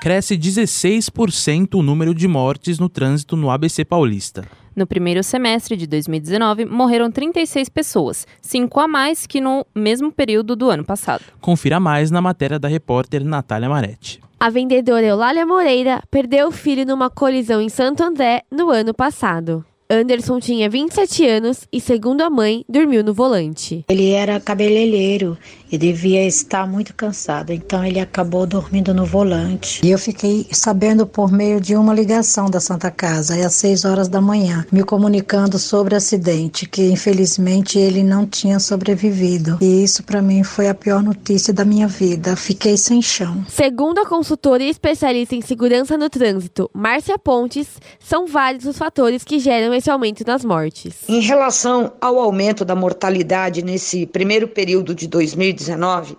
Cresce 0.00 0.38
16% 0.38 1.74
o 1.74 1.82
número 1.82 2.14
de 2.14 2.28
mortes 2.28 2.78
no 2.78 2.88
trânsito 2.88 3.34
no 3.34 3.50
ABC 3.50 3.84
Paulista. 3.84 4.44
No 4.76 4.86
primeiro 4.86 5.20
semestre 5.24 5.76
de 5.76 5.84
2019, 5.84 6.64
morreram 6.64 7.10
36 7.10 7.68
pessoas, 7.68 8.24
cinco 8.40 8.78
a 8.78 8.86
mais 8.86 9.26
que 9.26 9.40
no 9.40 9.66
mesmo 9.74 10.12
período 10.12 10.54
do 10.54 10.70
ano 10.70 10.84
passado. 10.84 11.24
Confira 11.40 11.80
mais 11.80 12.08
na 12.08 12.22
matéria 12.22 12.60
da 12.60 12.68
repórter 12.68 13.24
Natália 13.24 13.68
Maretti. 13.68 14.20
A 14.38 14.48
vendedora 14.48 15.04
Eulália 15.04 15.44
Moreira 15.44 16.00
perdeu 16.08 16.46
o 16.46 16.52
filho 16.52 16.86
numa 16.86 17.10
colisão 17.10 17.60
em 17.60 17.68
Santo 17.68 18.04
André 18.04 18.42
no 18.48 18.70
ano 18.70 18.94
passado. 18.94 19.64
Anderson 19.88 20.40
tinha 20.40 20.68
27 20.68 21.26
anos 21.26 21.60
e, 21.72 21.80
segundo 21.80 22.20
a 22.20 22.28
mãe, 22.28 22.64
dormiu 22.68 23.04
no 23.04 23.14
volante. 23.14 23.84
Ele 23.88 24.10
era 24.10 24.40
cabeleireiro 24.40 25.38
e 25.70 25.78
devia 25.78 26.26
estar 26.26 26.66
muito 26.66 26.94
cansado, 26.94 27.52
então 27.52 27.84
ele 27.84 28.00
acabou 28.00 28.46
dormindo 28.46 28.92
no 28.92 29.04
volante. 29.04 29.80
E 29.84 29.90
eu 29.90 29.98
fiquei 29.98 30.46
sabendo 30.50 31.06
por 31.06 31.30
meio 31.30 31.60
de 31.60 31.76
uma 31.76 31.94
ligação 31.94 32.50
da 32.50 32.60
Santa 32.60 32.90
Casa, 32.90 33.34
às 33.46 33.54
6 33.54 33.84
horas 33.84 34.08
da 34.08 34.20
manhã, 34.20 34.66
me 34.72 34.82
comunicando 34.82 35.58
sobre 35.58 35.94
o 35.94 35.96
acidente, 35.96 36.66
que 36.66 36.90
infelizmente 36.90 37.78
ele 37.78 38.02
não 38.02 38.26
tinha 38.26 38.58
sobrevivido. 38.58 39.58
E 39.60 39.84
isso 39.84 40.02
para 40.02 40.20
mim 40.20 40.42
foi 40.42 40.68
a 40.68 40.74
pior 40.74 41.02
notícia 41.02 41.52
da 41.52 41.64
minha 41.64 41.86
vida. 41.86 42.34
Fiquei 42.34 42.76
sem 42.76 43.00
chão. 43.00 43.44
Segundo 43.48 43.98
a 43.98 44.06
consultora 44.06 44.62
e 44.62 44.68
especialista 44.68 45.34
em 45.34 45.40
segurança 45.40 45.96
no 45.96 46.10
trânsito, 46.10 46.70
Márcia 46.74 47.18
Pontes, 47.18 47.68
são 48.00 48.26
vários 48.26 48.64
os 48.64 48.78
fatores 48.78 49.22
que 49.22 49.38
geram 49.38 49.75
esse 49.76 49.90
aumento 49.90 50.24
mortes. 50.44 50.94
Em 51.08 51.20
relação 51.20 51.92
ao 52.00 52.18
aumento 52.18 52.64
da 52.64 52.74
mortalidade 52.74 53.62
nesse 53.62 54.06
primeiro 54.06 54.48
período 54.48 54.94
de 54.94 55.06
2019, 55.06 56.16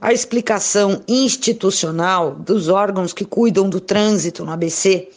a 0.00 0.12
explicação 0.12 1.02
institucional 1.08 2.34
dos 2.34 2.68
órgãos 2.68 3.12
que 3.12 3.24
cuidam 3.24 3.68
do 3.68 3.80
trânsito 3.80 4.44
no 4.44 4.52
ABC 4.52 5.08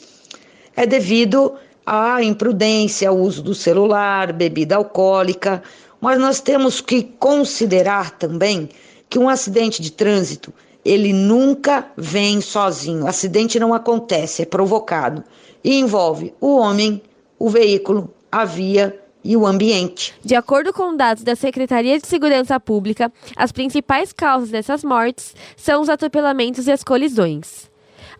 é 0.76 0.88
devido 0.88 1.54
à 1.86 2.24
imprudência, 2.24 3.10
ao 3.10 3.18
uso 3.18 3.44
do 3.44 3.54
celular, 3.54 4.34
bebida 4.34 4.76
alcoólica, 4.76 5.62
mas 6.00 6.20
nós 6.20 6.40
temos 6.40 6.82
que 6.82 7.04
considerar 7.04 8.12
também 8.12 8.70
que 9.08 9.20
um 9.20 9.30
acidente 9.30 9.82
de 9.82 9.92
trânsito 9.92 10.54
ele 10.84 11.14
nunca 11.14 11.92
vem 11.96 12.42
sozinho. 12.42 13.04
O 13.04 13.08
acidente 13.08 13.60
não 13.60 13.74
acontece, 13.74 14.42
é 14.42 14.46
provocado 14.46 15.24
e 15.64 15.80
envolve 15.80 16.34
o 16.42 16.58
homem, 16.58 17.02
o 17.42 17.50
veículo, 17.50 18.14
a 18.32 18.46
via 18.46 18.96
e 19.24 19.36
o 19.36 19.48
ambiente. 19.48 20.14
De 20.24 20.36
acordo 20.36 20.72
com 20.72 20.96
dados 20.96 21.24
da 21.24 21.36
Secretaria 21.36 22.00
de 22.00 22.06
Segurança 22.06 22.60
Pública, 22.60 23.12
as 23.36 23.52
principais 23.52 24.14
causas 24.14 24.52
dessas 24.52 24.84
mortes 24.84 25.36
são 25.56 25.82
os 25.82 25.90
atropelamentos 25.90 26.68
e 26.68 26.72
as 26.72 26.84
colisões. 26.84 27.70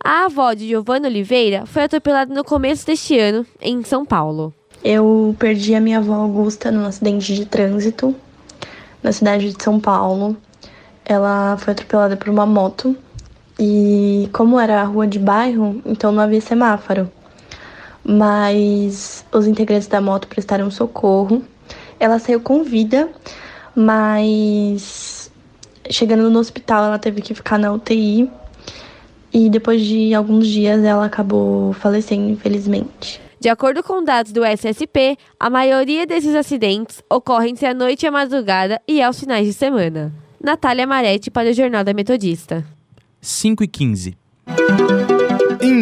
A 0.02 0.24
avó 0.24 0.52
de 0.52 0.66
Giovanna 0.66 1.06
Oliveira 1.06 1.64
foi 1.66 1.84
atropelada 1.84 2.34
no 2.34 2.42
começo 2.42 2.84
deste 2.84 3.16
ano, 3.16 3.46
em 3.60 3.84
São 3.84 4.04
Paulo. 4.04 4.52
Eu 4.82 5.36
perdi 5.38 5.76
a 5.76 5.80
minha 5.80 5.98
avó 5.98 6.14
Augusta 6.14 6.72
num 6.72 6.84
acidente 6.84 7.32
de 7.32 7.46
trânsito 7.46 8.12
na 9.00 9.12
cidade 9.12 9.52
de 9.52 9.62
São 9.62 9.78
Paulo. 9.78 10.36
Ela 11.04 11.56
foi 11.58 11.72
atropelada 11.72 12.16
por 12.16 12.28
uma 12.28 12.44
moto 12.44 12.96
e, 13.56 14.28
como 14.32 14.58
era 14.58 14.80
a 14.80 14.84
rua 14.84 15.06
de 15.06 15.20
bairro, 15.20 15.80
então 15.86 16.10
não 16.10 16.22
havia 16.24 16.40
semáforo 16.40 17.08
mas 18.04 19.24
os 19.32 19.46
integrantes 19.46 19.88
da 19.88 20.00
moto 20.00 20.28
prestaram 20.28 20.70
socorro. 20.70 21.42
Ela 21.98 22.18
saiu 22.18 22.40
com 22.40 22.64
vida, 22.64 23.08
mas 23.74 25.30
chegando 25.90 26.30
no 26.30 26.38
hospital 26.38 26.84
ela 26.84 26.98
teve 26.98 27.20
que 27.20 27.34
ficar 27.34 27.58
na 27.58 27.72
UTI. 27.72 28.30
e 29.34 29.48
depois 29.48 29.80
de 29.80 30.12
alguns 30.14 30.46
dias 30.46 30.84
ela 30.84 31.06
acabou 31.06 31.72
falecendo, 31.72 32.28
infelizmente. 32.28 33.20
De 33.40 33.48
acordo 33.48 33.82
com 33.82 34.04
dados 34.04 34.30
do 34.30 34.44
SSP, 34.44 35.16
a 35.40 35.50
maioria 35.50 36.06
desses 36.06 36.34
acidentes 36.34 37.02
ocorrem 37.10 37.50
entre 37.50 37.66
a 37.66 37.74
noite 37.74 38.04
e 38.04 38.06
a 38.06 38.10
madrugada 38.10 38.80
e 38.86 39.02
aos 39.02 39.18
finais 39.18 39.46
de 39.46 39.52
semana. 39.52 40.12
Natália 40.40 40.86
Maretti 40.86 41.30
para 41.30 41.50
o 41.50 41.52
Jornal 41.52 41.82
da 41.82 41.94
Metodista. 41.94 42.64
5 43.20 43.64
e 43.64 43.68
15. 43.68 44.16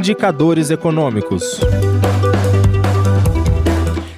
Indicadores 0.01 0.71
econômicos. 0.71 1.61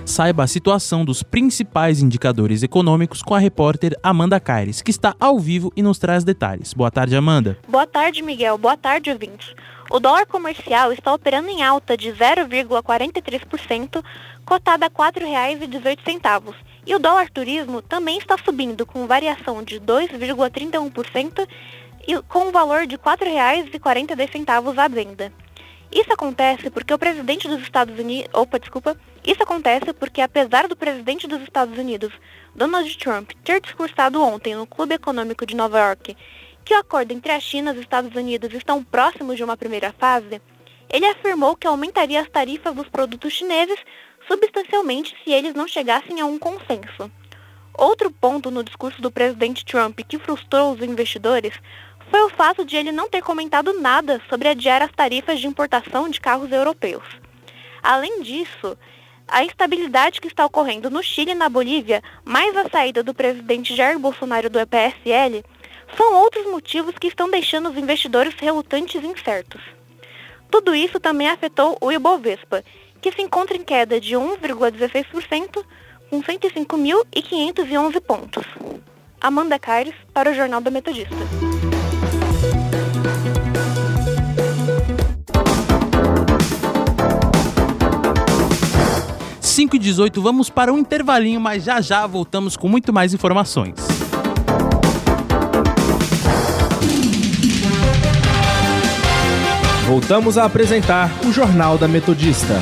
Saiba 0.06 0.44
a 0.44 0.46
situação 0.46 1.04
dos 1.04 1.24
principais 1.24 2.00
indicadores 2.00 2.62
econômicos 2.62 3.20
com 3.20 3.34
a 3.34 3.38
repórter 3.40 3.98
Amanda 4.00 4.38
Caires, 4.38 4.80
que 4.80 4.92
está 4.92 5.16
ao 5.18 5.40
vivo 5.40 5.72
e 5.74 5.82
nos 5.82 5.98
traz 5.98 6.22
detalhes. 6.22 6.72
Boa 6.72 6.88
tarde, 6.88 7.16
Amanda. 7.16 7.58
Boa 7.66 7.84
tarde, 7.84 8.22
Miguel. 8.22 8.56
Boa 8.58 8.76
tarde, 8.76 9.10
ouvintes. 9.10 9.56
O 9.90 9.98
dólar 9.98 10.24
comercial 10.24 10.92
está 10.92 11.12
operando 11.12 11.48
em 11.48 11.64
alta 11.64 11.96
de 11.96 12.12
0,43%, 12.12 14.04
cotado 14.44 14.84
a 14.84 14.86
R$ 14.86 14.94
4,18. 14.94 16.54
E 16.86 16.94
o 16.94 17.00
dólar 17.00 17.28
turismo 17.28 17.82
também 17.82 18.18
está 18.18 18.36
subindo, 18.38 18.86
com 18.86 19.08
variação 19.08 19.64
de 19.64 19.80
2,31% 19.80 21.44
e 22.06 22.22
com 22.28 22.50
o 22.50 22.52
valor 22.52 22.86
de 22.86 22.94
R$ 22.94 23.02
4,40 23.02 24.78
à 24.78 24.86
venda. 24.86 25.32
Isso 25.92 26.10
acontece 26.10 26.70
porque 26.70 26.94
o 26.94 26.98
presidente 26.98 27.46
dos 27.46 27.60
Estados 27.60 27.98
Unidos, 27.98 28.30
opa, 28.32 28.58
desculpa, 28.58 28.96
isso 29.26 29.42
acontece 29.42 29.92
porque 29.92 30.22
apesar 30.22 30.66
do 30.66 30.74
presidente 30.74 31.28
dos 31.28 31.42
Estados 31.42 31.78
Unidos, 31.78 32.10
Donald 32.54 32.96
Trump, 32.96 33.32
ter 33.44 33.60
discursado 33.60 34.22
ontem 34.22 34.54
no 34.54 34.66
Clube 34.66 34.94
Econômico 34.94 35.44
de 35.44 35.54
Nova 35.54 35.78
York 35.78 36.16
que 36.64 36.74
o 36.74 36.78
acordo 36.78 37.12
entre 37.12 37.32
a 37.32 37.40
China 37.40 37.72
e 37.72 37.74
os 37.74 37.80
Estados 37.80 38.16
Unidos 38.16 38.54
estão 38.54 38.82
próximos 38.82 39.36
de 39.36 39.44
uma 39.44 39.56
primeira 39.56 39.92
fase, 39.92 40.40
ele 40.88 41.04
afirmou 41.04 41.56
que 41.56 41.66
aumentaria 41.66 42.20
as 42.20 42.28
tarifas 42.28 42.74
dos 42.74 42.88
produtos 42.88 43.32
chineses 43.34 43.78
substancialmente 44.26 45.14
se 45.22 45.30
eles 45.30 45.54
não 45.54 45.68
chegassem 45.68 46.20
a 46.20 46.24
um 46.24 46.38
consenso. 46.38 47.10
Outro 47.74 48.10
ponto 48.10 48.50
no 48.50 48.62
discurso 48.62 49.00
do 49.00 49.10
presidente 49.10 49.64
Trump 49.64 49.98
que 50.06 50.18
frustrou 50.18 50.72
os 50.72 50.82
investidores 50.82 51.54
foi 52.12 52.22
o 52.24 52.28
fato 52.28 52.62
de 52.62 52.76
ele 52.76 52.92
não 52.92 53.08
ter 53.08 53.22
comentado 53.22 53.72
nada 53.80 54.20
sobre 54.28 54.46
adiar 54.46 54.82
as 54.82 54.92
tarifas 54.92 55.40
de 55.40 55.46
importação 55.46 56.10
de 56.10 56.20
carros 56.20 56.52
europeus. 56.52 57.02
Além 57.82 58.20
disso, 58.20 58.76
a 59.26 59.42
instabilidade 59.42 60.20
que 60.20 60.28
está 60.28 60.44
ocorrendo 60.44 60.90
no 60.90 61.02
Chile 61.02 61.30
e 61.30 61.34
na 61.34 61.48
Bolívia, 61.48 62.02
mais 62.22 62.54
a 62.54 62.68
saída 62.68 63.02
do 63.02 63.14
presidente 63.14 63.74
Jair 63.74 63.98
Bolsonaro 63.98 64.50
do 64.50 64.60
EPSL, 64.60 65.42
são 65.96 66.16
outros 66.16 66.44
motivos 66.50 66.94
que 67.00 67.06
estão 67.06 67.30
deixando 67.30 67.70
os 67.70 67.78
investidores 67.78 68.34
relutantes 68.34 69.02
e 69.02 69.06
incertos. 69.06 69.62
Tudo 70.50 70.74
isso 70.74 71.00
também 71.00 71.30
afetou 71.30 71.78
o 71.80 71.90
Ibovespa, 71.90 72.62
que 73.00 73.10
se 73.10 73.22
encontra 73.22 73.56
em 73.56 73.64
queda 73.64 73.98
de 73.98 74.14
1,16%, 74.14 75.64
com 76.10 76.22
105.511 76.22 78.00
pontos. 78.02 78.44
Amanda 79.18 79.58
Caires, 79.58 79.94
para 80.12 80.30
o 80.30 80.34
Jornal 80.34 80.60
da 80.60 80.70
Metodista. 80.70 81.16
5 89.52 89.76
e 89.76 89.78
18, 89.78 90.22
vamos 90.22 90.48
para 90.48 90.72
um 90.72 90.78
intervalinho, 90.78 91.38
mas 91.38 91.64
já 91.64 91.78
já 91.82 92.06
voltamos 92.06 92.56
com 92.56 92.68
muito 92.68 92.90
mais 92.90 93.12
informações. 93.12 93.74
Voltamos 99.86 100.38
a 100.38 100.46
apresentar 100.46 101.10
o 101.26 101.32
Jornal 101.32 101.76
da 101.76 101.86
Metodista. 101.86 102.54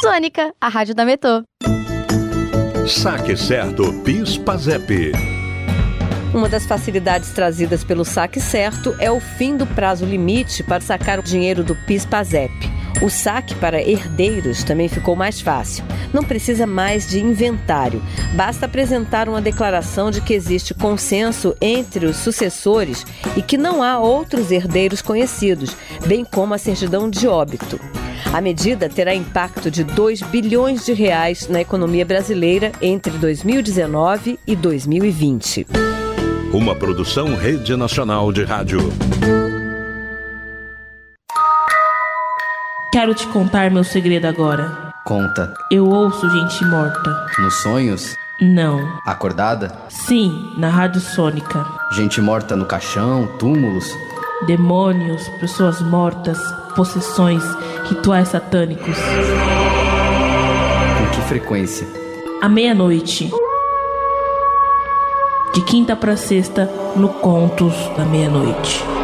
Sônica, 0.00 0.52
a 0.60 0.68
rádio 0.68 0.94
da 0.94 1.04
Metô. 1.04 1.44
Saque 2.88 3.36
Certo 3.36 3.92
PIS 4.02 4.36
PASEP. 4.36 5.12
Uma 6.34 6.48
das 6.48 6.66
facilidades 6.66 7.30
trazidas 7.30 7.84
pelo 7.84 8.04
saque 8.04 8.40
certo 8.40 8.96
é 8.98 9.10
o 9.12 9.20
fim 9.20 9.56
do 9.56 9.64
prazo 9.64 10.04
limite 10.04 10.64
para 10.64 10.80
sacar 10.80 11.20
o 11.20 11.22
dinheiro 11.22 11.62
do 11.62 11.76
PIS-PASEP. 11.86 12.75
O 13.02 13.10
saque 13.10 13.54
para 13.56 13.82
herdeiros 13.82 14.64
também 14.64 14.88
ficou 14.88 15.14
mais 15.14 15.40
fácil. 15.40 15.84
Não 16.12 16.22
precisa 16.22 16.66
mais 16.66 17.08
de 17.08 17.20
inventário. 17.20 18.02
Basta 18.34 18.64
apresentar 18.66 19.28
uma 19.28 19.40
declaração 19.40 20.10
de 20.10 20.20
que 20.20 20.32
existe 20.32 20.72
consenso 20.72 21.54
entre 21.60 22.06
os 22.06 22.16
sucessores 22.16 23.04
e 23.36 23.42
que 23.42 23.58
não 23.58 23.82
há 23.82 23.98
outros 23.98 24.50
herdeiros 24.50 25.02
conhecidos, 25.02 25.76
bem 26.06 26.24
como 26.24 26.54
a 26.54 26.58
certidão 26.58 27.10
de 27.10 27.28
óbito. 27.28 27.78
A 28.32 28.40
medida 28.40 28.88
terá 28.88 29.14
impacto 29.14 29.70
de 29.70 29.84
2 29.84 30.22
bilhões 30.22 30.84
de 30.84 30.92
reais 30.92 31.48
na 31.48 31.60
economia 31.60 32.04
brasileira 32.04 32.72
entre 32.80 33.12
2019 33.18 34.38
e 34.46 34.56
2020. 34.56 35.66
Uma 36.52 36.74
produção 36.74 37.34
Rede 37.36 37.76
Nacional 37.76 38.32
de 38.32 38.42
Rádio. 38.42 38.80
Quero 42.96 43.12
te 43.12 43.26
contar 43.26 43.70
meu 43.70 43.84
segredo 43.84 44.24
agora. 44.24 44.94
Conta. 45.04 45.52
Eu 45.70 45.86
ouço 45.86 46.30
gente 46.30 46.64
morta. 46.64 47.26
Nos 47.38 47.54
sonhos? 47.56 48.16
Não. 48.40 48.80
Acordada? 49.04 49.70
Sim, 49.90 50.54
na 50.56 50.70
rádio 50.70 51.02
sônica. 51.02 51.62
Gente 51.92 52.22
morta 52.22 52.56
no 52.56 52.64
caixão, 52.64 53.26
túmulos? 53.38 53.84
Demônios, 54.46 55.28
pessoas 55.38 55.82
mortas, 55.82 56.38
possessões, 56.74 57.42
rituais 57.84 58.28
satânicos. 58.28 58.96
Com 60.96 61.10
que 61.14 61.20
frequência? 61.28 61.86
À 62.40 62.48
meia-noite. 62.48 63.30
De 65.52 65.62
quinta 65.66 65.94
para 65.94 66.16
sexta, 66.16 66.64
no 66.96 67.10
Contos 67.10 67.74
da 67.94 68.06
Meia-Noite. 68.06 68.95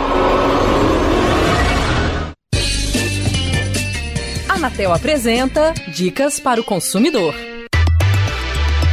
Anatel 4.73 4.95
apresenta 4.95 5.75
Dicas 5.89 6.41
para 6.41 6.59
o 6.59 6.65
Consumidor. 6.65 7.35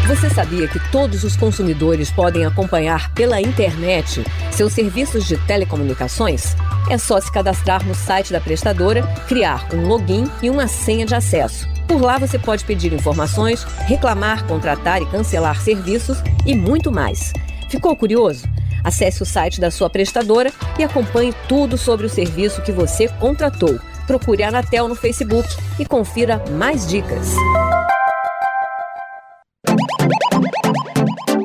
Você 0.10 0.30
sabia 0.30 0.68
que 0.68 0.78
todos 0.92 1.24
os 1.24 1.38
consumidores 1.38 2.12
podem 2.12 2.46
acompanhar 2.46 3.14
pela 3.14 3.40
internet 3.40 4.22
seus 4.52 4.74
serviços 4.74 5.26
de 5.26 5.38
telecomunicações? 5.38 6.54
É 6.90 6.98
só 6.98 7.22
se 7.22 7.32
cadastrar 7.32 7.86
no 7.88 7.96
site 7.96 8.34
da 8.34 8.42
prestadora, 8.42 9.04
criar 9.26 9.70
um 9.74 9.88
login 9.88 10.30
e 10.44 10.50
uma 10.50 10.68
senha 10.68 11.06
de 11.06 11.16
acesso. 11.16 11.66
Por 11.88 12.02
lá 12.02 12.18
você 12.18 12.38
pode 12.38 12.66
pedir 12.66 12.92
informações, 12.92 13.64
reclamar, 13.88 14.46
contratar 14.48 15.02
e 15.02 15.06
cancelar 15.06 15.62
serviços 15.62 16.18
e 16.46 16.54
muito 16.56 16.92
mais. 16.92 17.32
Ficou 17.70 17.96
curioso? 17.96 18.46
Acesse 18.84 19.24
o 19.24 19.26
site 19.26 19.62
da 19.62 19.72
sua 19.72 19.90
prestadora 19.90 20.52
e 20.78 20.84
acompanhe 20.84 21.34
tudo 21.48 21.78
sobre 21.78 22.06
o 22.06 22.10
serviço 22.10 22.62
que 22.64 22.72
você 22.74 23.08
contratou 23.08 23.80
procure 24.10 24.42
a 24.42 24.48
Anatel 24.48 24.88
no 24.88 24.96
Facebook 24.96 25.48
e 25.78 25.86
confira 25.86 26.44
mais 26.58 26.88
dicas. 26.88 27.36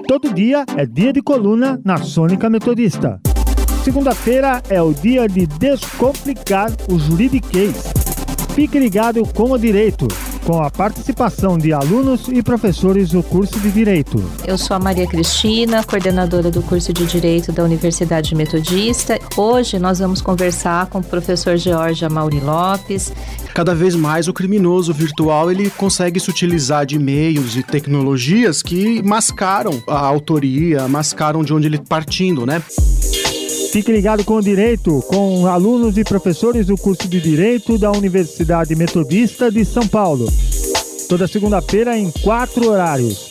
Todo 0.08 0.32
dia 0.32 0.64
é 0.74 0.86
dia 0.86 1.12
de 1.12 1.20
coluna 1.20 1.78
na 1.84 1.98
Sônica 1.98 2.48
Metodista. 2.48 3.20
Segunda-feira 3.84 4.62
é 4.70 4.80
o 4.80 4.94
dia 4.94 5.28
de 5.28 5.46
descomplicar 5.46 6.72
o 6.90 6.98
juridiquês. 6.98 7.84
Fique 8.54 8.78
ligado 8.78 9.22
com 9.34 9.50
o 9.50 9.58
direito 9.58 10.08
com 10.44 10.62
a 10.62 10.70
participação 10.70 11.56
de 11.56 11.72
alunos 11.72 12.28
e 12.28 12.42
professores 12.42 13.10
do 13.10 13.22
curso 13.22 13.58
de 13.58 13.70
Direito. 13.70 14.22
Eu 14.46 14.58
sou 14.58 14.76
a 14.76 14.78
Maria 14.78 15.06
Cristina, 15.06 15.82
coordenadora 15.82 16.50
do 16.50 16.62
curso 16.62 16.92
de 16.92 17.06
Direito 17.06 17.50
da 17.50 17.64
Universidade 17.64 18.34
Metodista. 18.34 19.18
Hoje 19.36 19.78
nós 19.78 19.98
vamos 19.98 20.20
conversar 20.20 20.86
com 20.86 20.98
o 20.98 21.02
professor 21.02 21.56
George 21.56 22.04
Amauri 22.04 22.40
Lopes. 22.40 23.12
Cada 23.54 23.74
vez 23.74 23.94
mais 23.94 24.28
o 24.28 24.34
criminoso 24.34 24.92
virtual 24.92 25.50
ele 25.50 25.70
consegue 25.70 26.20
se 26.20 26.28
utilizar 26.28 26.84
de 26.84 26.98
meios 26.98 27.56
e 27.56 27.62
tecnologias 27.62 28.62
que 28.62 29.02
mascaram 29.02 29.82
a 29.88 29.98
autoria, 29.98 30.86
mascaram 30.88 31.42
de 31.42 31.54
onde 31.54 31.66
ele 31.66 31.76
está 31.76 31.86
partindo, 31.88 32.44
né? 32.44 32.62
Fique 33.72 33.90
ligado 33.90 34.24
com 34.24 34.36
o 34.36 34.42
Direito, 34.42 35.02
com 35.08 35.46
alunos 35.46 35.98
e 35.98 36.04
professores 36.04 36.66
do 36.66 36.76
curso 36.76 37.08
de 37.08 37.20
Direito 37.20 37.76
da 37.76 37.90
Universidade 37.90 38.74
Metodista 38.76 39.50
de 39.50 39.64
São 39.64 39.86
Paulo. 39.88 40.32
Toda 41.08 41.26
segunda-feira 41.26 41.98
em 41.98 42.10
quatro 42.22 42.70
horários: 42.70 43.30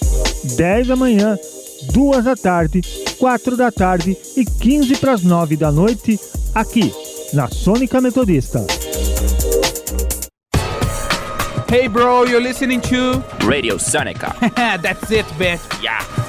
10 0.58 0.88
da 0.88 0.96
manhã, 0.96 1.38
2 1.94 2.26
da 2.26 2.36
tarde, 2.36 2.82
4 3.18 3.56
da 3.56 3.72
tarde 3.72 4.18
e 4.36 4.44
15 4.44 4.98
para 4.98 5.14
as 5.14 5.24
9 5.24 5.56
da 5.56 5.72
noite, 5.72 6.20
aqui 6.54 6.92
na 7.34 7.48
Sônica 7.48 8.02
Metodista. 8.02 8.66
Hey 11.72 11.88
bro, 11.88 12.26
you're 12.28 12.40
listening 12.40 12.82
to 12.82 13.24
Radio 13.48 13.80
Sonica. 13.80 14.36
That's 14.82 15.10
it, 15.10 15.26
bitch. 15.40 15.82
Yeah. 15.82 16.23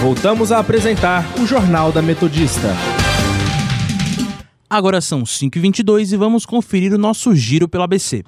Voltamos 0.00 0.52
a 0.52 0.58
apresentar 0.58 1.24
o 1.40 1.46
Jornal 1.46 1.90
da 1.90 2.02
Metodista. 2.02 2.68
Agora 4.68 5.00
são 5.00 5.22
5h22 5.22 6.12
e 6.12 6.16
vamos 6.16 6.44
conferir 6.44 6.92
o 6.92 6.98
nosso 6.98 7.34
giro 7.34 7.66
pelo 7.66 7.82
ABC. 7.82 8.22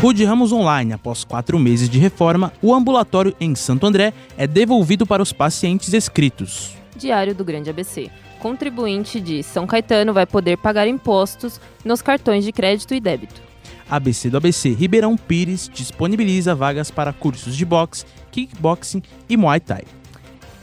Rude 0.00 0.24
Ramos 0.24 0.50
Online, 0.50 0.94
após 0.94 1.24
quatro 1.24 1.58
meses 1.58 1.90
de 1.90 1.98
reforma, 1.98 2.52
o 2.62 2.74
ambulatório 2.74 3.34
em 3.38 3.54
Santo 3.54 3.86
André 3.86 4.14
é 4.38 4.46
devolvido 4.46 5.06
para 5.06 5.22
os 5.22 5.32
pacientes 5.32 5.92
inscritos. 5.92 6.74
Diário 6.96 7.34
do 7.34 7.44
Grande 7.44 7.68
ABC. 7.68 8.10
Contribuinte 8.38 9.20
de 9.20 9.42
São 9.42 9.66
Caetano 9.66 10.14
vai 10.14 10.24
poder 10.24 10.56
pagar 10.56 10.88
impostos 10.88 11.60
nos 11.84 12.00
cartões 12.00 12.44
de 12.44 12.52
crédito 12.52 12.94
e 12.94 13.00
débito. 13.00 13.43
ABC 13.88 14.30
do 14.30 14.36
ABC 14.36 14.70
Ribeirão 14.70 15.16
Pires 15.16 15.70
disponibiliza 15.72 16.54
vagas 16.54 16.90
para 16.90 17.12
cursos 17.12 17.56
de 17.56 17.64
boxe, 17.64 18.04
kickboxing 18.30 19.02
e 19.28 19.36
muay 19.36 19.60
thai. 19.60 19.84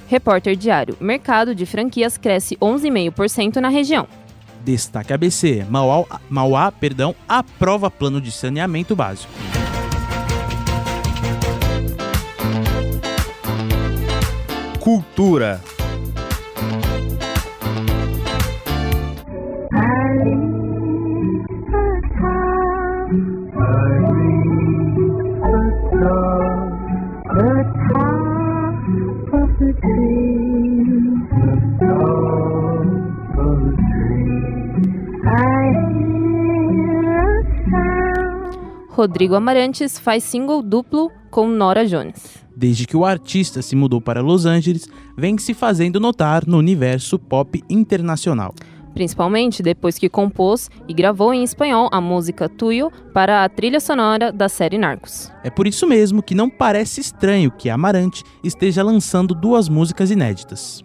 Repórter 0.07 0.55
Diário. 0.55 0.97
Mercado 0.99 1.55
de 1.55 1.65
franquias 1.65 2.17
cresce 2.17 2.57
11,5% 2.57 3.57
na 3.57 3.69
região. 3.69 4.07
Destaque 4.63 5.13
ABC, 5.13 5.65
Mauá, 5.69 6.05
Mauá 6.29 6.71
perdão, 6.71 7.15
aprova 7.27 7.89
plano 7.89 8.19
de 8.21 8.31
saneamento 8.31 8.95
básico. 8.95 9.31
Cultura. 14.79 15.61
Rodrigo 38.91 39.35
Amarantes 39.35 39.97
faz 39.97 40.21
single 40.21 40.61
duplo 40.61 41.09
com 41.29 41.47
Nora 41.47 41.85
Jones. 41.85 42.43
Desde 42.53 42.85
que 42.85 42.97
o 42.97 43.05
artista 43.05 43.61
se 43.61 43.73
mudou 43.73 44.01
para 44.01 44.21
Los 44.21 44.45
Angeles, 44.45 44.85
vem 45.17 45.37
se 45.37 45.53
fazendo 45.53 45.97
notar 45.97 46.45
no 46.45 46.57
universo 46.57 47.17
pop 47.17 47.63
internacional. 47.69 48.53
Principalmente 48.93 49.63
depois 49.63 49.97
que 49.97 50.09
compôs 50.09 50.69
e 50.89 50.93
gravou 50.93 51.33
em 51.33 51.41
espanhol 51.41 51.87
a 51.89 52.01
música 52.01 52.49
Tuyo 52.49 52.91
para 53.13 53.45
a 53.45 53.49
trilha 53.49 53.79
sonora 53.79 54.29
da 54.29 54.49
série 54.49 54.77
Narcos. 54.77 55.31
É 55.41 55.49
por 55.49 55.65
isso 55.65 55.87
mesmo 55.87 56.21
que 56.21 56.35
não 56.35 56.49
parece 56.49 56.99
estranho 56.99 57.49
que 57.49 57.69
Amarante 57.69 58.25
esteja 58.43 58.83
lançando 58.83 59.33
duas 59.33 59.69
músicas 59.69 60.11
inéditas. 60.11 60.83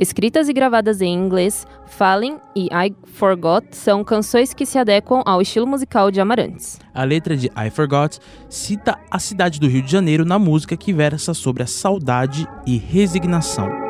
Escritas 0.00 0.48
e 0.48 0.54
gravadas 0.54 1.02
em 1.02 1.12
inglês, 1.12 1.66
Falling 1.84 2.38
e 2.56 2.68
I 2.72 2.96
Forgot 3.04 3.66
são 3.72 4.02
canções 4.02 4.54
que 4.54 4.64
se 4.64 4.78
adequam 4.78 5.22
ao 5.26 5.42
estilo 5.42 5.66
musical 5.66 6.10
de 6.10 6.18
Amarantes. 6.18 6.80
A 6.94 7.04
letra 7.04 7.36
de 7.36 7.48
I 7.48 7.68
Forgot 7.68 8.18
cita 8.48 8.98
a 9.10 9.18
cidade 9.18 9.60
do 9.60 9.68
Rio 9.68 9.82
de 9.82 9.92
Janeiro 9.92 10.24
na 10.24 10.38
música 10.38 10.74
que 10.74 10.90
versa 10.90 11.34
sobre 11.34 11.64
a 11.64 11.66
saudade 11.66 12.48
e 12.66 12.78
resignação. 12.78 13.89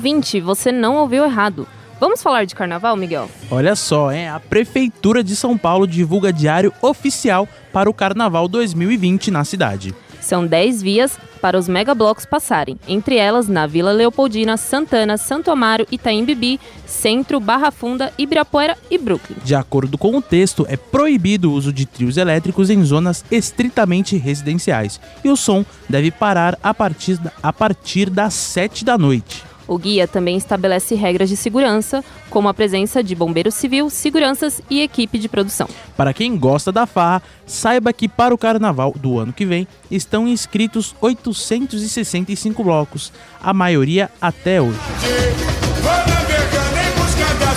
Ouvinte, 0.00 0.40
você 0.40 0.72
não 0.72 0.96
ouviu 0.96 1.26
errado. 1.26 1.68
Vamos 2.00 2.22
falar 2.22 2.46
de 2.46 2.54
carnaval, 2.54 2.96
Miguel? 2.96 3.30
Olha 3.50 3.76
só, 3.76 4.10
hein? 4.10 4.30
a 4.30 4.40
Prefeitura 4.40 5.22
de 5.22 5.36
São 5.36 5.58
Paulo 5.58 5.86
divulga 5.86 6.32
diário 6.32 6.72
oficial 6.80 7.46
para 7.70 7.90
o 7.90 7.92
Carnaval 7.92 8.48
2020 8.48 9.30
na 9.30 9.44
cidade. 9.44 9.94
São 10.18 10.46
10 10.46 10.80
vias 10.80 11.18
para 11.42 11.58
os 11.58 11.68
megablocos 11.68 12.24
passarem, 12.24 12.78
entre 12.88 13.16
elas 13.16 13.46
na 13.46 13.66
Vila 13.66 13.92
Leopoldina, 13.92 14.56
Santana, 14.56 15.18
Santo 15.18 15.50
Amaro, 15.50 15.86
Itaim 15.92 16.24
Bibi, 16.24 16.58
Centro, 16.86 17.38
Barra 17.38 17.70
Funda, 17.70 18.10
Ibirapuera 18.16 18.78
e 18.90 18.96
Brooklyn. 18.96 19.36
De 19.44 19.54
acordo 19.54 19.98
com 19.98 20.16
o 20.16 20.22
texto, 20.22 20.64
é 20.66 20.78
proibido 20.78 21.50
o 21.50 21.54
uso 21.54 21.74
de 21.74 21.84
trios 21.84 22.16
elétricos 22.16 22.70
em 22.70 22.82
zonas 22.82 23.22
estritamente 23.30 24.16
residenciais 24.16 24.98
e 25.22 25.28
o 25.28 25.36
som 25.36 25.62
deve 25.90 26.10
parar 26.10 26.58
a 26.62 26.72
partir, 26.72 27.18
da, 27.18 27.32
a 27.42 27.52
partir 27.52 28.08
das 28.08 28.32
7 28.32 28.82
da 28.82 28.96
noite. 28.96 29.49
O 29.70 29.78
guia 29.78 30.08
também 30.08 30.36
estabelece 30.36 30.96
regras 30.96 31.28
de 31.28 31.36
segurança, 31.36 32.04
como 32.28 32.48
a 32.48 32.54
presença 32.54 33.04
de 33.04 33.14
bombeiro 33.14 33.52
civil, 33.52 33.88
seguranças 33.88 34.60
e 34.68 34.82
equipe 34.82 35.16
de 35.16 35.28
produção. 35.28 35.68
Para 35.96 36.12
quem 36.12 36.36
gosta 36.36 36.72
da 36.72 36.86
farra, 36.86 37.22
saiba 37.46 37.92
que 37.92 38.08
para 38.08 38.34
o 38.34 38.38
carnaval 38.38 38.92
do 39.00 39.20
ano 39.20 39.32
que 39.32 39.46
vem 39.46 39.68
estão 39.88 40.26
inscritos 40.26 40.92
865 41.00 42.64
blocos, 42.64 43.12
a 43.40 43.54
maioria 43.54 44.10
até 44.20 44.60
hoje. 44.60 44.76
Em 45.04 47.00
busca 47.00 47.26
da 47.38 47.54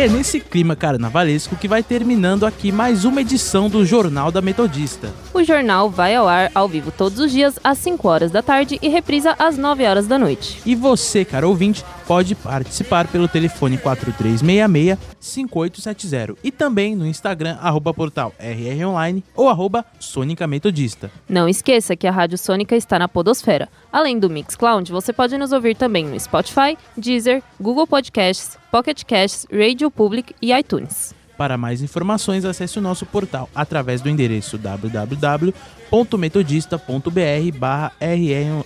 E 0.00 0.04
é 0.04 0.08
nesse 0.08 0.40
clima 0.40 0.74
carnavalesco 0.74 1.54
que 1.56 1.68
vai 1.68 1.82
terminando 1.82 2.46
aqui 2.46 2.72
mais 2.72 3.04
uma 3.04 3.20
edição 3.20 3.68
do 3.68 3.84
Jornal 3.84 4.32
da 4.32 4.40
Metodista. 4.40 5.12
O 5.34 5.44
jornal 5.44 5.90
vai 5.90 6.14
ao 6.14 6.26
ar 6.26 6.50
ao 6.54 6.66
vivo 6.66 6.90
todos 6.90 7.18
os 7.18 7.30
dias 7.30 7.58
às 7.62 7.76
5 7.76 8.08
horas 8.08 8.30
da 8.30 8.40
tarde 8.40 8.78
e 8.80 8.88
reprisa 8.88 9.36
às 9.38 9.58
9 9.58 9.84
horas 9.84 10.06
da 10.06 10.18
noite. 10.18 10.58
E 10.64 10.74
você, 10.74 11.22
caro 11.22 11.50
ouvinte, 11.50 11.84
pode 12.06 12.34
participar 12.34 13.08
pelo 13.08 13.28
telefone 13.28 13.76
4366-5870 13.76 16.34
e 16.42 16.50
também 16.50 16.96
no 16.96 17.06
Instagram, 17.06 17.58
arroba 17.60 17.92
portal 17.92 18.32
rronline 18.38 19.22
ou 19.36 19.50
arroba 19.50 19.84
Sônica 19.98 20.46
Metodista. 20.46 21.10
Não 21.28 21.46
esqueça 21.46 21.94
que 21.94 22.06
a 22.06 22.10
Rádio 22.10 22.38
Sônica 22.38 22.74
está 22.74 22.98
na 22.98 23.06
Podosfera. 23.06 23.68
Além 23.92 24.18
do 24.18 24.30
Mixcloud, 24.30 24.90
você 24.90 25.12
pode 25.12 25.36
nos 25.36 25.52
ouvir 25.52 25.76
também 25.76 26.06
no 26.06 26.18
Spotify, 26.18 26.78
Deezer, 26.96 27.42
Google 27.60 27.86
Podcasts, 27.86 28.58
Pocket 28.70 29.02
Casts, 29.04 29.46
Radio 29.50 29.90
Public 29.90 30.32
e 30.40 30.52
iTunes. 30.52 31.12
Para 31.36 31.56
mais 31.56 31.82
informações, 31.82 32.44
acesse 32.44 32.78
o 32.78 32.82
nosso 32.82 33.04
portal 33.04 33.48
através 33.54 34.00
do 34.00 34.08
endereço 34.08 34.56
www.metodista.br 34.58 37.58
barra 37.58 37.90
rronline. 38.00 38.62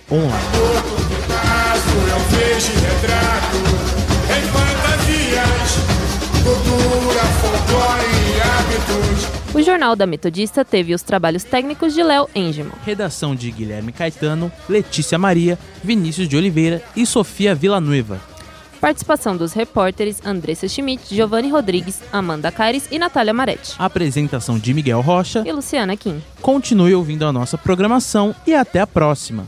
Passo 1.27 1.97
eu 1.97 2.19
vejo 2.37 2.71
retrato 2.73 3.57
em 4.29 4.41
fantasias, 4.51 5.71
cultura, 6.43 7.23
folclore 7.41 8.05
e 8.05 8.41
hábitos. 8.41 9.55
O 9.55 9.61
Jornal 9.63 9.95
da 9.95 10.05
Metodista 10.05 10.63
teve 10.65 10.93
os 10.93 11.01
trabalhos 11.01 11.45
técnicos 11.45 11.93
de 11.93 12.03
Léo 12.03 12.27
Engelman. 12.35 12.73
Redação 12.85 13.33
de 13.33 13.49
Guilherme 13.49 13.93
Caetano, 13.93 14.51
Letícia 14.67 15.17
Maria, 15.17 15.57
Vinícius 15.81 16.27
de 16.27 16.35
Oliveira 16.35 16.83
e 16.93 17.05
Sofia 17.05 17.55
Villanueva. 17.55 18.19
Participação 18.79 19.35
dos 19.35 19.53
repórteres 19.53 20.21
Andressa 20.25 20.67
Schmidt, 20.67 21.13
Giovanni 21.13 21.49
Rodrigues, 21.49 22.01
Amanda 22.11 22.51
Caires 22.51 22.87
e 22.91 22.99
Natália 22.99 23.33
Maretti. 23.33 23.73
Apresentação 23.79 24.59
de 24.59 24.73
Miguel 24.73 25.01
Rocha 25.01 25.43
e 25.45 25.51
Luciana 25.51 25.95
Kim. 25.97 26.21
Continue 26.41 26.93
ouvindo 26.93 27.25
a 27.25 27.33
nossa 27.33 27.57
programação 27.57 28.35
e 28.45 28.53
até 28.53 28.79
a 28.79 28.87
próxima. 28.87 29.47